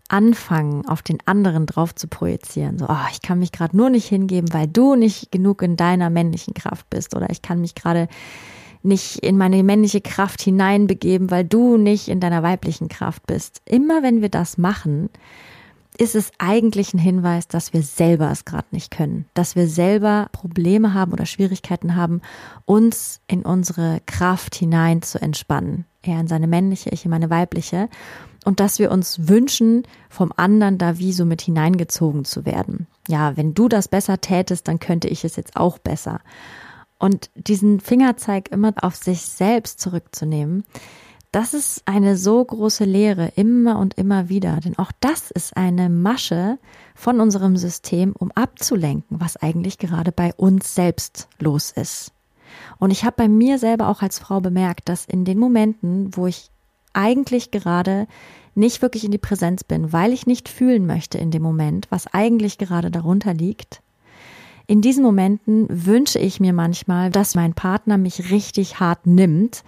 anfangen, 0.09 0.87
auf 0.87 1.01
den 1.01 1.19
anderen 1.25 1.65
drauf 1.65 1.95
zu 1.95 2.07
projizieren. 2.07 2.77
So, 2.77 2.87
oh, 2.89 3.07
ich 3.11 3.21
kann 3.21 3.39
mich 3.39 3.51
gerade 3.51 3.77
nur 3.77 3.89
nicht 3.89 4.07
hingeben, 4.07 4.53
weil 4.53 4.67
du 4.67 4.95
nicht 4.95 5.31
genug 5.31 5.61
in 5.61 5.75
deiner 5.77 6.09
männlichen 6.09 6.53
Kraft 6.53 6.89
bist. 6.89 7.15
Oder 7.15 7.29
ich 7.29 7.41
kann 7.41 7.61
mich 7.61 7.75
gerade 7.75 8.07
nicht 8.81 9.17
in 9.17 9.37
meine 9.37 9.61
männliche 9.63 10.01
Kraft 10.01 10.41
hineinbegeben, 10.41 11.31
weil 11.31 11.43
du 11.43 11.77
nicht 11.77 12.07
in 12.07 12.19
deiner 12.19 12.43
weiblichen 12.43 12.87
Kraft 12.87 13.25
bist. 13.27 13.61
Immer 13.65 14.03
wenn 14.03 14.21
wir 14.21 14.29
das 14.29 14.57
machen, 14.57 15.09
ist 15.97 16.15
es 16.15 16.31
eigentlich 16.37 16.93
ein 16.93 16.99
Hinweis, 16.99 17.49
dass 17.49 17.73
wir 17.73 17.83
selber 17.83 18.31
es 18.31 18.45
gerade 18.45 18.67
nicht 18.71 18.89
können, 18.89 19.25
dass 19.33 19.57
wir 19.57 19.67
selber 19.67 20.29
Probleme 20.31 20.93
haben 20.93 21.11
oder 21.11 21.25
Schwierigkeiten 21.25 21.97
haben, 21.97 22.21
uns 22.65 23.19
in 23.27 23.41
unsere 23.41 23.99
Kraft 24.05 24.55
hinein 24.55 25.01
zu 25.01 25.21
entspannen. 25.21 25.85
Er 26.01 26.21
in 26.21 26.27
seine 26.27 26.47
männliche, 26.47 26.89
ich 26.91 27.03
in 27.03 27.11
meine 27.11 27.29
weibliche 27.29 27.89
und 28.45 28.59
dass 28.59 28.79
wir 28.79 28.91
uns 28.91 29.27
wünschen, 29.27 29.83
vom 30.09 30.33
anderen 30.35 30.77
da 30.77 30.97
wie 30.97 31.13
so 31.13 31.25
mit 31.25 31.41
hineingezogen 31.41 32.25
zu 32.25 32.45
werden. 32.45 32.87
Ja, 33.07 33.35
wenn 33.37 33.53
du 33.53 33.67
das 33.67 33.87
besser 33.87 34.21
tätest, 34.21 34.67
dann 34.67 34.79
könnte 34.79 35.07
ich 35.07 35.23
es 35.23 35.35
jetzt 35.35 35.55
auch 35.55 35.77
besser. 35.77 36.19
Und 36.99 37.29
diesen 37.35 37.79
Fingerzeig 37.79 38.51
immer 38.51 38.73
auf 38.81 38.95
sich 38.95 39.21
selbst 39.21 39.79
zurückzunehmen, 39.79 40.63
das 41.31 41.53
ist 41.53 41.83
eine 41.85 42.17
so 42.17 42.43
große 42.43 42.85
Lehre 42.85 43.27
immer 43.35 43.77
und 43.77 43.93
immer 43.99 44.29
wieder, 44.29 44.59
denn 44.61 44.79
auch 44.79 44.91
das 44.99 45.29
ist 45.29 45.55
eine 45.55 45.87
Masche 45.87 46.57
von 46.95 47.19
unserem 47.19 47.55
System, 47.55 48.13
um 48.17 48.31
abzulenken, 48.31 49.21
was 49.21 49.37
eigentlich 49.37 49.77
gerade 49.77 50.11
bei 50.11 50.33
uns 50.33 50.73
selbst 50.73 51.27
los 51.39 51.71
ist. 51.71 52.13
Und 52.79 52.89
ich 52.89 53.03
habe 53.03 53.15
bei 53.17 53.27
mir 53.27 53.59
selber 53.59 53.89
auch 53.89 54.01
als 54.01 54.17
Frau 54.17 54.41
bemerkt, 54.41 54.89
dass 54.89 55.05
in 55.05 55.23
den 55.23 55.37
Momenten, 55.37 56.15
wo 56.17 56.25
ich 56.25 56.49
eigentlich 56.99 57.49
gerade 57.51 58.07
nicht 58.55 58.81
wirklich 58.81 59.05
in 59.05 59.11
die 59.11 59.17
Präsenz 59.17 59.63
bin, 59.63 59.93
weil 59.93 60.11
ich 60.11 60.27
nicht 60.27 60.49
fühlen 60.49 60.85
möchte 60.85 61.17
in 61.17 61.31
dem 61.31 61.41
Moment, 61.41 61.87
was 61.89 62.13
eigentlich 62.13 62.57
gerade 62.57 62.91
darunter 62.91 63.33
liegt. 63.33 63.81
In 64.67 64.81
diesen 64.81 65.03
Momenten 65.03 65.65
wünsche 65.69 66.19
ich 66.19 66.39
mir 66.39 66.53
manchmal, 66.53 67.09
dass 67.09 67.35
mein 67.35 67.53
Partner 67.53 67.97
mich 67.97 68.29
richtig 68.31 68.79
hart 68.79 69.07
nimmt 69.07 69.63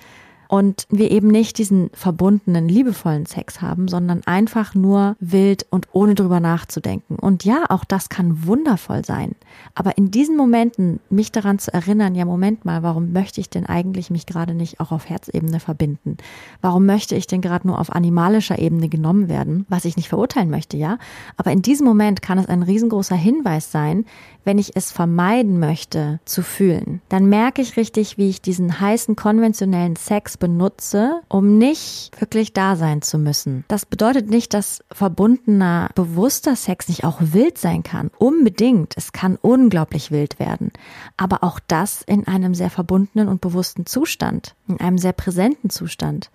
und 0.51 0.85
wir 0.89 1.11
eben 1.11 1.29
nicht 1.29 1.57
diesen 1.59 1.89
verbundenen, 1.93 2.67
liebevollen 2.67 3.25
Sex 3.25 3.61
haben, 3.61 3.87
sondern 3.87 4.21
einfach 4.25 4.75
nur 4.75 5.15
wild 5.21 5.65
und 5.69 5.87
ohne 5.93 6.13
drüber 6.13 6.41
nachzudenken. 6.41 7.15
Und 7.15 7.45
ja, 7.45 7.63
auch 7.69 7.85
das 7.85 8.09
kann 8.09 8.45
wundervoll 8.45 9.05
sein. 9.05 9.35
Aber 9.75 9.97
in 9.97 10.11
diesen 10.11 10.35
Momenten 10.35 10.99
mich 11.09 11.31
daran 11.31 11.57
zu 11.57 11.73
erinnern, 11.73 12.15
ja, 12.15 12.25
Moment 12.25 12.65
mal, 12.65 12.83
warum 12.83 13.13
möchte 13.13 13.39
ich 13.39 13.49
denn 13.49 13.65
eigentlich 13.65 14.09
mich 14.09 14.25
gerade 14.25 14.53
nicht 14.53 14.81
auch 14.81 14.91
auf 14.91 15.07
Herzebene 15.07 15.61
verbinden? 15.61 16.17
Warum 16.59 16.85
möchte 16.85 17.15
ich 17.15 17.27
denn 17.27 17.39
gerade 17.39 17.65
nur 17.65 17.79
auf 17.79 17.89
animalischer 17.89 18.59
Ebene 18.59 18.89
genommen 18.89 19.29
werden? 19.29 19.65
Was 19.69 19.85
ich 19.85 19.95
nicht 19.95 20.09
verurteilen 20.09 20.49
möchte, 20.49 20.75
ja. 20.75 20.97
Aber 21.37 21.53
in 21.53 21.61
diesem 21.61 21.87
Moment 21.87 22.21
kann 22.21 22.37
es 22.37 22.47
ein 22.47 22.63
riesengroßer 22.63 23.15
Hinweis 23.15 23.71
sein, 23.71 24.03
wenn 24.43 24.57
ich 24.57 24.75
es 24.75 24.91
vermeiden 24.91 25.59
möchte 25.59 26.19
zu 26.25 26.41
fühlen. 26.41 27.01
Dann 27.07 27.27
merke 27.27 27.61
ich 27.61 27.77
richtig, 27.77 28.17
wie 28.17 28.29
ich 28.29 28.41
diesen 28.41 28.81
heißen 28.81 29.15
konventionellen 29.15 29.95
Sex 29.95 30.40
benutze, 30.41 31.21
um 31.29 31.57
nicht 31.57 32.11
wirklich 32.19 32.51
da 32.51 32.75
sein 32.75 33.01
zu 33.01 33.17
müssen. 33.17 33.63
Das 33.69 33.85
bedeutet 33.85 34.29
nicht, 34.29 34.53
dass 34.53 34.83
verbundener, 34.91 35.89
bewusster 35.95 36.57
Sex 36.57 36.89
nicht 36.89 37.05
auch 37.05 37.19
wild 37.21 37.57
sein 37.57 37.83
kann. 37.83 38.09
Unbedingt. 38.17 38.97
Es 38.97 39.13
kann 39.13 39.37
unglaublich 39.39 40.11
wild 40.11 40.39
werden. 40.39 40.71
Aber 41.15 41.43
auch 41.43 41.59
das 41.67 42.01
in 42.01 42.27
einem 42.27 42.55
sehr 42.55 42.71
verbundenen 42.71 43.29
und 43.29 43.39
bewussten 43.39 43.85
Zustand, 43.85 44.55
in 44.67 44.81
einem 44.81 44.97
sehr 44.97 45.13
präsenten 45.13 45.69
Zustand. 45.69 46.31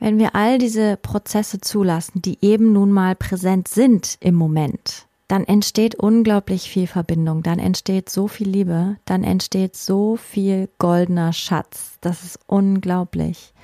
Wenn 0.00 0.18
wir 0.18 0.34
all 0.34 0.58
diese 0.58 0.96
Prozesse 0.96 1.60
zulassen, 1.60 2.22
die 2.22 2.38
eben 2.40 2.72
nun 2.72 2.90
mal 2.90 3.14
präsent 3.14 3.68
sind 3.68 4.16
im 4.20 4.34
Moment, 4.34 5.06
dann 5.28 5.44
entsteht 5.44 5.94
unglaublich 5.94 6.68
viel 6.68 6.86
Verbindung, 6.86 7.42
dann 7.42 7.58
entsteht 7.58 8.10
so 8.10 8.28
viel 8.28 8.48
Liebe, 8.48 8.96
dann 9.04 9.24
entsteht 9.24 9.76
so 9.76 10.16
viel 10.16 10.68
goldener 10.78 11.32
Schatz. 11.32 11.96
Das 12.00 12.22
ist 12.22 12.38
unglaublich. 12.46 13.54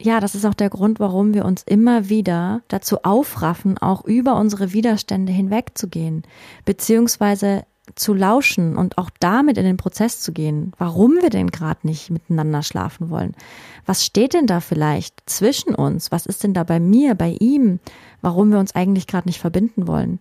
Ja, 0.00 0.20
das 0.20 0.36
ist 0.36 0.46
auch 0.46 0.54
der 0.54 0.70
Grund, 0.70 1.00
warum 1.00 1.34
wir 1.34 1.44
uns 1.44 1.64
immer 1.64 2.08
wieder 2.08 2.62
dazu 2.68 3.02
aufraffen, 3.02 3.78
auch 3.78 4.04
über 4.04 4.36
unsere 4.36 4.72
Widerstände 4.72 5.32
hinwegzugehen, 5.32 6.22
beziehungsweise 6.64 7.64
zu 7.94 8.14
lauschen 8.14 8.76
und 8.76 8.98
auch 8.98 9.10
damit 9.18 9.58
in 9.58 9.64
den 9.64 9.76
Prozess 9.76 10.20
zu 10.20 10.32
gehen, 10.32 10.72
warum 10.78 11.16
wir 11.20 11.30
denn 11.30 11.48
gerade 11.48 11.86
nicht 11.86 12.10
miteinander 12.10 12.62
schlafen 12.62 13.10
wollen. 13.10 13.34
Was 13.86 14.04
steht 14.04 14.34
denn 14.34 14.46
da 14.46 14.60
vielleicht 14.60 15.22
zwischen 15.26 15.74
uns? 15.74 16.12
Was 16.12 16.26
ist 16.26 16.44
denn 16.44 16.54
da 16.54 16.64
bei 16.64 16.80
mir, 16.80 17.14
bei 17.14 17.36
ihm, 17.40 17.80
warum 18.20 18.50
wir 18.50 18.58
uns 18.58 18.74
eigentlich 18.74 19.06
gerade 19.06 19.28
nicht 19.28 19.40
verbinden 19.40 19.86
wollen? 19.86 20.20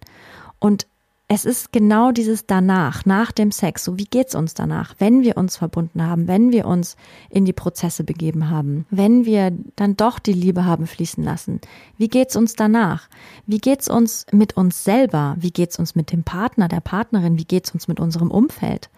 Und 0.59 0.87
es 1.29 1.43
ist 1.43 1.73
genau 1.73 2.13
dieses 2.13 2.45
danach, 2.45 3.05
nach 3.05 3.33
dem 3.33 3.51
Sex. 3.51 3.83
So, 3.83 3.97
wie 3.97 4.05
geht's 4.05 4.33
uns 4.33 4.53
danach, 4.53 4.95
wenn 4.97 5.23
wir 5.23 5.35
uns 5.35 5.57
verbunden 5.57 6.01
haben, 6.01 6.29
wenn 6.29 6.53
wir 6.53 6.65
uns 6.65 6.95
in 7.29 7.43
die 7.43 7.53
Prozesse 7.53 8.05
begeben 8.05 8.49
haben, 8.49 8.85
wenn 8.89 9.25
wir 9.25 9.51
dann 9.75 9.97
doch 9.97 10.19
die 10.19 10.31
Liebe 10.31 10.63
haben 10.63 10.87
fließen 10.87 11.21
lassen? 11.21 11.59
Wie 11.97 12.07
geht's 12.07 12.37
uns 12.37 12.55
danach? 12.55 13.09
Wie 13.45 13.57
geht's 13.57 13.89
uns 13.89 14.25
mit 14.31 14.55
uns 14.55 14.85
selber? 14.85 15.35
Wie 15.37 15.51
geht's 15.51 15.77
uns 15.77 15.95
mit 15.95 16.13
dem 16.13 16.23
Partner, 16.23 16.69
der 16.69 16.79
Partnerin? 16.79 17.37
Wie 17.37 17.45
geht's 17.45 17.71
uns 17.71 17.89
mit 17.89 17.99
unserem 17.99 18.31
Umfeld? 18.31 18.89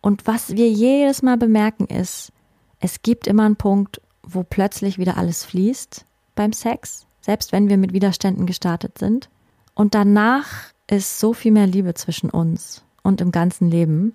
Und 0.00 0.28
was 0.28 0.54
wir 0.54 0.70
jedes 0.70 1.22
Mal 1.22 1.36
bemerken 1.36 1.86
ist, 1.86 2.30
es 2.78 3.02
gibt 3.02 3.26
immer 3.26 3.44
einen 3.44 3.56
Punkt, 3.56 4.00
wo 4.22 4.44
plötzlich 4.44 4.98
wieder 4.98 5.16
alles 5.16 5.44
fließt 5.44 6.04
beim 6.36 6.52
Sex, 6.52 7.06
selbst 7.20 7.50
wenn 7.50 7.68
wir 7.68 7.76
mit 7.76 7.92
Widerständen 7.92 8.46
gestartet 8.46 8.98
sind. 8.98 9.30
Und 9.74 9.94
danach 9.94 10.72
ist 10.92 11.18
so 11.18 11.32
viel 11.32 11.52
mehr 11.52 11.66
Liebe 11.66 11.94
zwischen 11.94 12.28
uns 12.28 12.82
und 13.02 13.22
im 13.22 13.32
ganzen 13.32 13.70
Leben. 13.70 14.14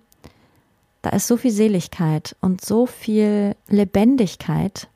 Da 1.01 1.09
ist 1.09 1.27
so 1.27 1.35
viel 1.35 1.51
Seligkeit 1.51 2.35
und 2.39 2.63
so 2.63 2.85
viel 2.85 3.55
Lebendigkeit. 3.67 4.87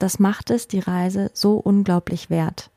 Das 0.00 0.18
macht 0.18 0.50
es 0.50 0.66
die 0.66 0.80
Reise 0.80 1.30
so 1.32 1.54
unglaublich 1.58 2.28
wert. 2.28 2.70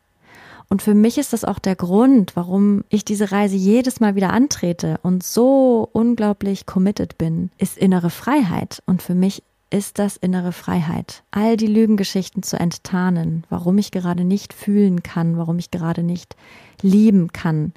Und 0.70 0.84
für 0.84 0.94
mich 0.94 1.18
ist 1.18 1.34
das 1.34 1.44
auch 1.44 1.58
der 1.58 1.76
Grund, 1.76 2.36
warum 2.36 2.84
ich 2.90 3.04
diese 3.04 3.32
Reise 3.32 3.56
jedes 3.56 4.00
Mal 4.00 4.16
wieder 4.16 4.32
antrete 4.32 5.00
und 5.02 5.24
so 5.24 5.90
unglaublich 5.92 6.66
committed 6.66 7.18
bin, 7.18 7.50
ist 7.58 7.78
innere 7.78 8.10
Freiheit. 8.10 8.84
Und 8.86 9.02
für 9.02 9.16
mich 9.16 9.42
ist 9.72 9.98
das 9.98 10.18
innere 10.18 10.52
Freiheit. 10.52 11.24
All 11.32 11.58
die 11.58 11.68
Lügengeschichten 11.68 12.44
zu 12.44 12.60
enttarnen, 12.60 13.44
warum 13.50 13.78
ich 13.80 13.92
gerade 13.92 14.24
nicht 14.24 14.54
fühlen 14.54 15.02
kann, 15.02 15.38
warum 15.38 15.58
ich 15.58 15.72
gerade 15.72 16.04
nicht 16.04 16.36
lieben 16.82 17.32
kann. 17.34 17.74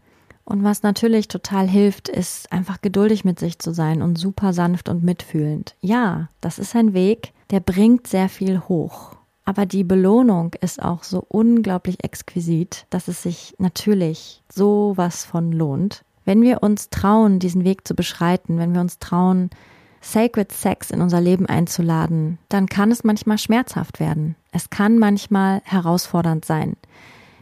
Und 0.48 0.64
was 0.64 0.82
natürlich 0.82 1.28
total 1.28 1.68
hilft, 1.68 2.08
ist 2.08 2.50
einfach 2.50 2.80
geduldig 2.80 3.22
mit 3.22 3.38
sich 3.38 3.58
zu 3.58 3.74
sein 3.74 4.00
und 4.00 4.16
super 4.16 4.54
sanft 4.54 4.88
und 4.88 5.04
mitfühlend. 5.04 5.74
Ja, 5.82 6.30
das 6.40 6.58
ist 6.58 6.74
ein 6.74 6.94
Weg, 6.94 7.34
der 7.50 7.61
bringt 7.61 8.06
sehr 8.06 8.30
viel 8.30 8.61
hoch. 8.61 9.14
Aber 9.44 9.66
die 9.66 9.84
Belohnung 9.84 10.54
ist 10.58 10.82
auch 10.82 11.04
so 11.04 11.22
unglaublich 11.28 12.02
exquisit, 12.02 12.87
dass 12.88 13.08
es 13.08 13.22
sich 13.22 13.56
natürlich 13.58 14.42
so 14.50 14.94
was 14.96 15.26
von 15.26 15.52
lohnt. 15.52 16.02
Wenn 16.24 16.40
wir 16.40 16.62
uns 16.62 16.88
trauen, 16.88 17.40
diesen 17.40 17.64
Weg 17.64 17.87
zu 17.87 17.94
beschreiten, 17.94 18.56
wenn 18.56 18.72
wir 18.72 18.80
uns 18.80 18.98
trauen, 18.98 19.50
Sacred 20.00 20.50
Sex 20.50 20.90
in 20.90 21.02
unser 21.02 21.20
Leben 21.20 21.44
einzuladen, 21.44 22.38
dann 22.48 22.68
kann 22.68 22.90
es 22.90 23.04
manchmal 23.04 23.37
schmerzhaft 23.37 24.00
werden. 24.00 24.34
Es 24.50 24.70
kann 24.70 24.98
manchmal 24.98 25.61
herausfordernd 25.64 26.46
sein. 26.46 26.78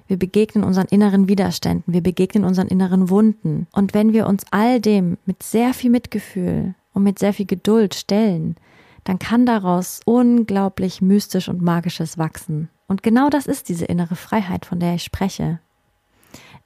Wir 0.09 0.19
begegnen 0.19 0.65
unseren 0.65 0.87
inneren 0.87 1.29
Widerständen, 1.29 1.93
wir 1.93 2.03
begegnen 2.03 2.45
unseren 2.45 2.69
inneren 2.69 3.11
Wunden. 3.11 3.67
Und 3.73 3.95
wenn 3.95 4.13
wir 4.13 4.27
uns 4.27 4.45
all 4.51 4.81
dem 4.81 5.19
mit 5.27 5.43
sehr 5.43 5.75
viel 5.75 5.91
Mitgefühl 5.91 6.75
und 6.93 7.03
mit 7.03 7.19
sehr 7.19 7.33
viel 7.33 7.47
Geduld 7.47 7.95
stellen, 7.95 8.57
dann 9.05 9.19
kann 9.19 9.47
daraus 9.47 10.01
unglaublich 10.05 11.01
mystisch 11.01 11.49
und 11.49 11.63
magisches 11.63 12.19
wachsen. 12.19 12.69
Und 12.89 13.03
genau 13.03 13.31
das 13.31 13.47
ist 13.47 13.69
diese 13.69 13.85
innere 13.85 14.17
Freiheit, 14.17 14.65
von 14.65 14.81
der 14.81 14.95
ich 14.95 15.03
spreche. 15.03 15.61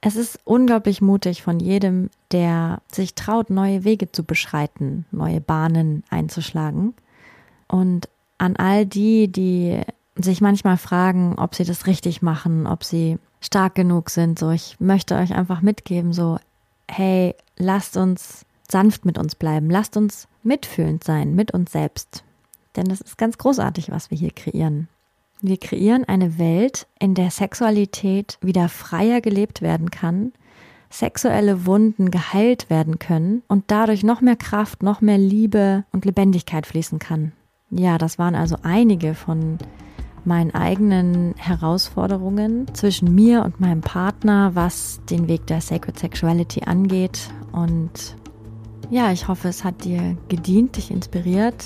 Es 0.01 0.15
ist 0.15 0.39
unglaublich 0.43 1.01
mutig 1.01 1.43
von 1.43 1.59
jedem, 1.59 2.09
der 2.31 2.81
sich 2.91 3.13
traut, 3.13 3.51
neue 3.51 3.83
Wege 3.83 4.11
zu 4.11 4.23
beschreiten, 4.23 5.05
neue 5.11 5.41
Bahnen 5.41 6.03
einzuschlagen. 6.09 6.95
Und 7.67 8.09
an 8.39 8.55
all 8.55 8.87
die, 8.87 9.31
die 9.31 9.79
sich 10.15 10.41
manchmal 10.41 10.77
fragen, 10.77 11.35
ob 11.37 11.53
sie 11.53 11.63
das 11.63 11.85
richtig 11.85 12.23
machen, 12.23 12.65
ob 12.65 12.83
sie 12.83 13.19
stark 13.41 13.75
genug 13.75 14.09
sind, 14.09 14.39
so 14.39 14.51
ich 14.51 14.79
möchte 14.79 15.15
euch 15.15 15.33
einfach 15.33 15.61
mitgeben, 15.61 16.13
so 16.13 16.37
hey, 16.87 17.35
lasst 17.57 17.97
uns 17.97 18.45
sanft 18.69 19.05
mit 19.05 19.17
uns 19.17 19.35
bleiben, 19.35 19.69
lasst 19.69 19.97
uns 19.97 20.27
mitfühlend 20.43 21.03
sein 21.03 21.35
mit 21.35 21.51
uns 21.51 21.71
selbst. 21.71 22.23
Denn 22.75 22.85
das 22.85 23.01
ist 23.01 23.17
ganz 23.17 23.37
großartig, 23.37 23.91
was 23.91 24.11
wir 24.11 24.17
hier 24.17 24.31
kreieren. 24.31 24.87
Wir 25.41 25.57
kreieren 25.57 26.05
eine 26.05 26.37
Welt, 26.37 26.87
in 26.99 27.15
der 27.15 27.31
Sexualität 27.31 28.37
wieder 28.41 28.69
freier 28.69 29.21
gelebt 29.21 29.61
werden 29.61 29.91
kann, 29.91 30.33
sexuelle 30.89 31.65
Wunden 31.65 32.11
geheilt 32.11 32.69
werden 32.69 32.99
können 32.99 33.41
und 33.47 33.65
dadurch 33.67 34.03
noch 34.03 34.21
mehr 34.21 34.35
Kraft, 34.35 34.83
noch 34.83 35.01
mehr 35.01 35.17
Liebe 35.17 35.83
und 35.91 36.05
Lebendigkeit 36.05 36.67
fließen 36.67 36.99
kann. 36.99 37.31
Ja, 37.71 37.97
das 37.97 38.19
waren 38.19 38.35
also 38.35 38.57
einige 38.63 39.15
von 39.15 39.57
meinen 40.25 40.53
eigenen 40.53 41.33
Herausforderungen 41.37 42.67
zwischen 42.73 43.13
mir 43.15 43.43
und 43.43 43.59
meinem 43.59 43.81
Partner, 43.81 44.51
was 44.53 44.99
den 45.09 45.27
Weg 45.27 45.47
der 45.47 45.61
Sacred 45.61 45.97
Sexuality 45.97 46.63
angeht. 46.65 47.29
Und 47.51 48.15
ja, 48.89 49.11
ich 49.11 49.27
hoffe, 49.27 49.47
es 49.47 49.63
hat 49.63 49.83
dir 49.83 50.17
gedient, 50.27 50.77
dich 50.77 50.91
inspiriert 50.91 51.65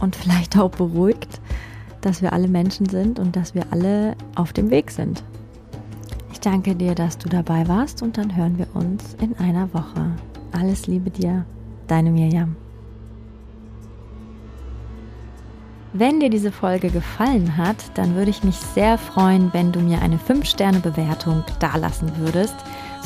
und 0.00 0.16
vielleicht 0.16 0.58
auch 0.58 0.70
beruhigt, 0.70 1.40
dass 2.00 2.22
wir 2.22 2.32
alle 2.32 2.48
Menschen 2.48 2.88
sind 2.88 3.18
und 3.18 3.36
dass 3.36 3.54
wir 3.54 3.66
alle 3.70 4.16
auf 4.34 4.52
dem 4.52 4.70
Weg 4.70 4.90
sind. 4.90 5.22
Ich 6.32 6.40
danke 6.40 6.74
dir, 6.76 6.94
dass 6.94 7.18
du 7.18 7.28
dabei 7.28 7.66
warst 7.66 8.02
und 8.02 8.16
dann 8.16 8.36
hören 8.36 8.58
wir 8.58 8.68
uns 8.74 9.16
in 9.20 9.36
einer 9.38 9.72
Woche. 9.74 10.12
Alles 10.52 10.86
Liebe 10.86 11.10
dir, 11.10 11.44
deine 11.88 12.10
Mirjam. 12.10 12.67
Wenn 15.98 16.20
dir 16.20 16.30
diese 16.30 16.52
Folge 16.52 16.90
gefallen 16.90 17.56
hat, 17.56 17.74
dann 17.94 18.14
würde 18.14 18.30
ich 18.30 18.44
mich 18.44 18.54
sehr 18.54 18.98
freuen, 18.98 19.52
wenn 19.52 19.72
du 19.72 19.80
mir 19.80 20.00
eine 20.00 20.16
5-Sterne-Bewertung 20.16 21.42
dalassen 21.58 22.16
würdest. 22.18 22.54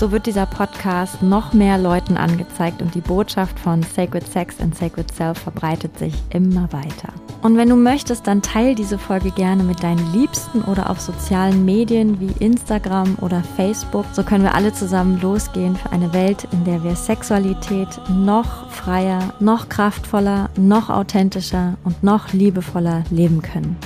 So 0.02 0.10
wird 0.10 0.26
dieser 0.26 0.46
Podcast 0.46 1.22
noch 1.22 1.52
mehr 1.52 1.78
Leuten 1.78 2.16
angezeigt 2.16 2.82
und 2.82 2.92
die 2.92 3.00
Botschaft 3.00 3.56
von 3.56 3.84
Sacred 3.84 4.26
Sex 4.26 4.60
and 4.60 4.76
Sacred 4.76 5.14
Self 5.14 5.38
verbreitet 5.38 5.96
sich 5.96 6.12
immer 6.30 6.72
weiter. 6.72 7.12
Und 7.42 7.56
wenn 7.56 7.68
du 7.68 7.76
möchtest, 7.76 8.26
dann 8.26 8.42
teile 8.42 8.74
diese 8.74 8.98
Folge 8.98 9.30
gerne 9.30 9.62
mit 9.62 9.80
deinen 9.84 10.12
Liebsten 10.12 10.62
oder 10.62 10.90
auf 10.90 11.00
sozialen 11.00 11.64
Medien 11.64 12.18
wie 12.18 12.32
Instagram 12.44 13.16
oder 13.20 13.44
Facebook. 13.56 14.06
So 14.12 14.24
können 14.24 14.42
wir 14.42 14.56
alle 14.56 14.72
zusammen 14.72 15.20
losgehen 15.20 15.76
für 15.76 15.92
eine 15.92 16.12
Welt, 16.12 16.48
in 16.50 16.64
der 16.64 16.82
wir 16.82 16.96
Sexualität 16.96 18.00
noch 18.10 18.68
freier, 18.70 19.32
noch 19.38 19.68
kraftvoller, 19.68 20.50
noch 20.56 20.90
authentischer 20.90 21.74
und 21.84 22.02
noch 22.02 22.32
liebevoller 22.32 23.04
leben 23.10 23.40
können. 23.40 23.76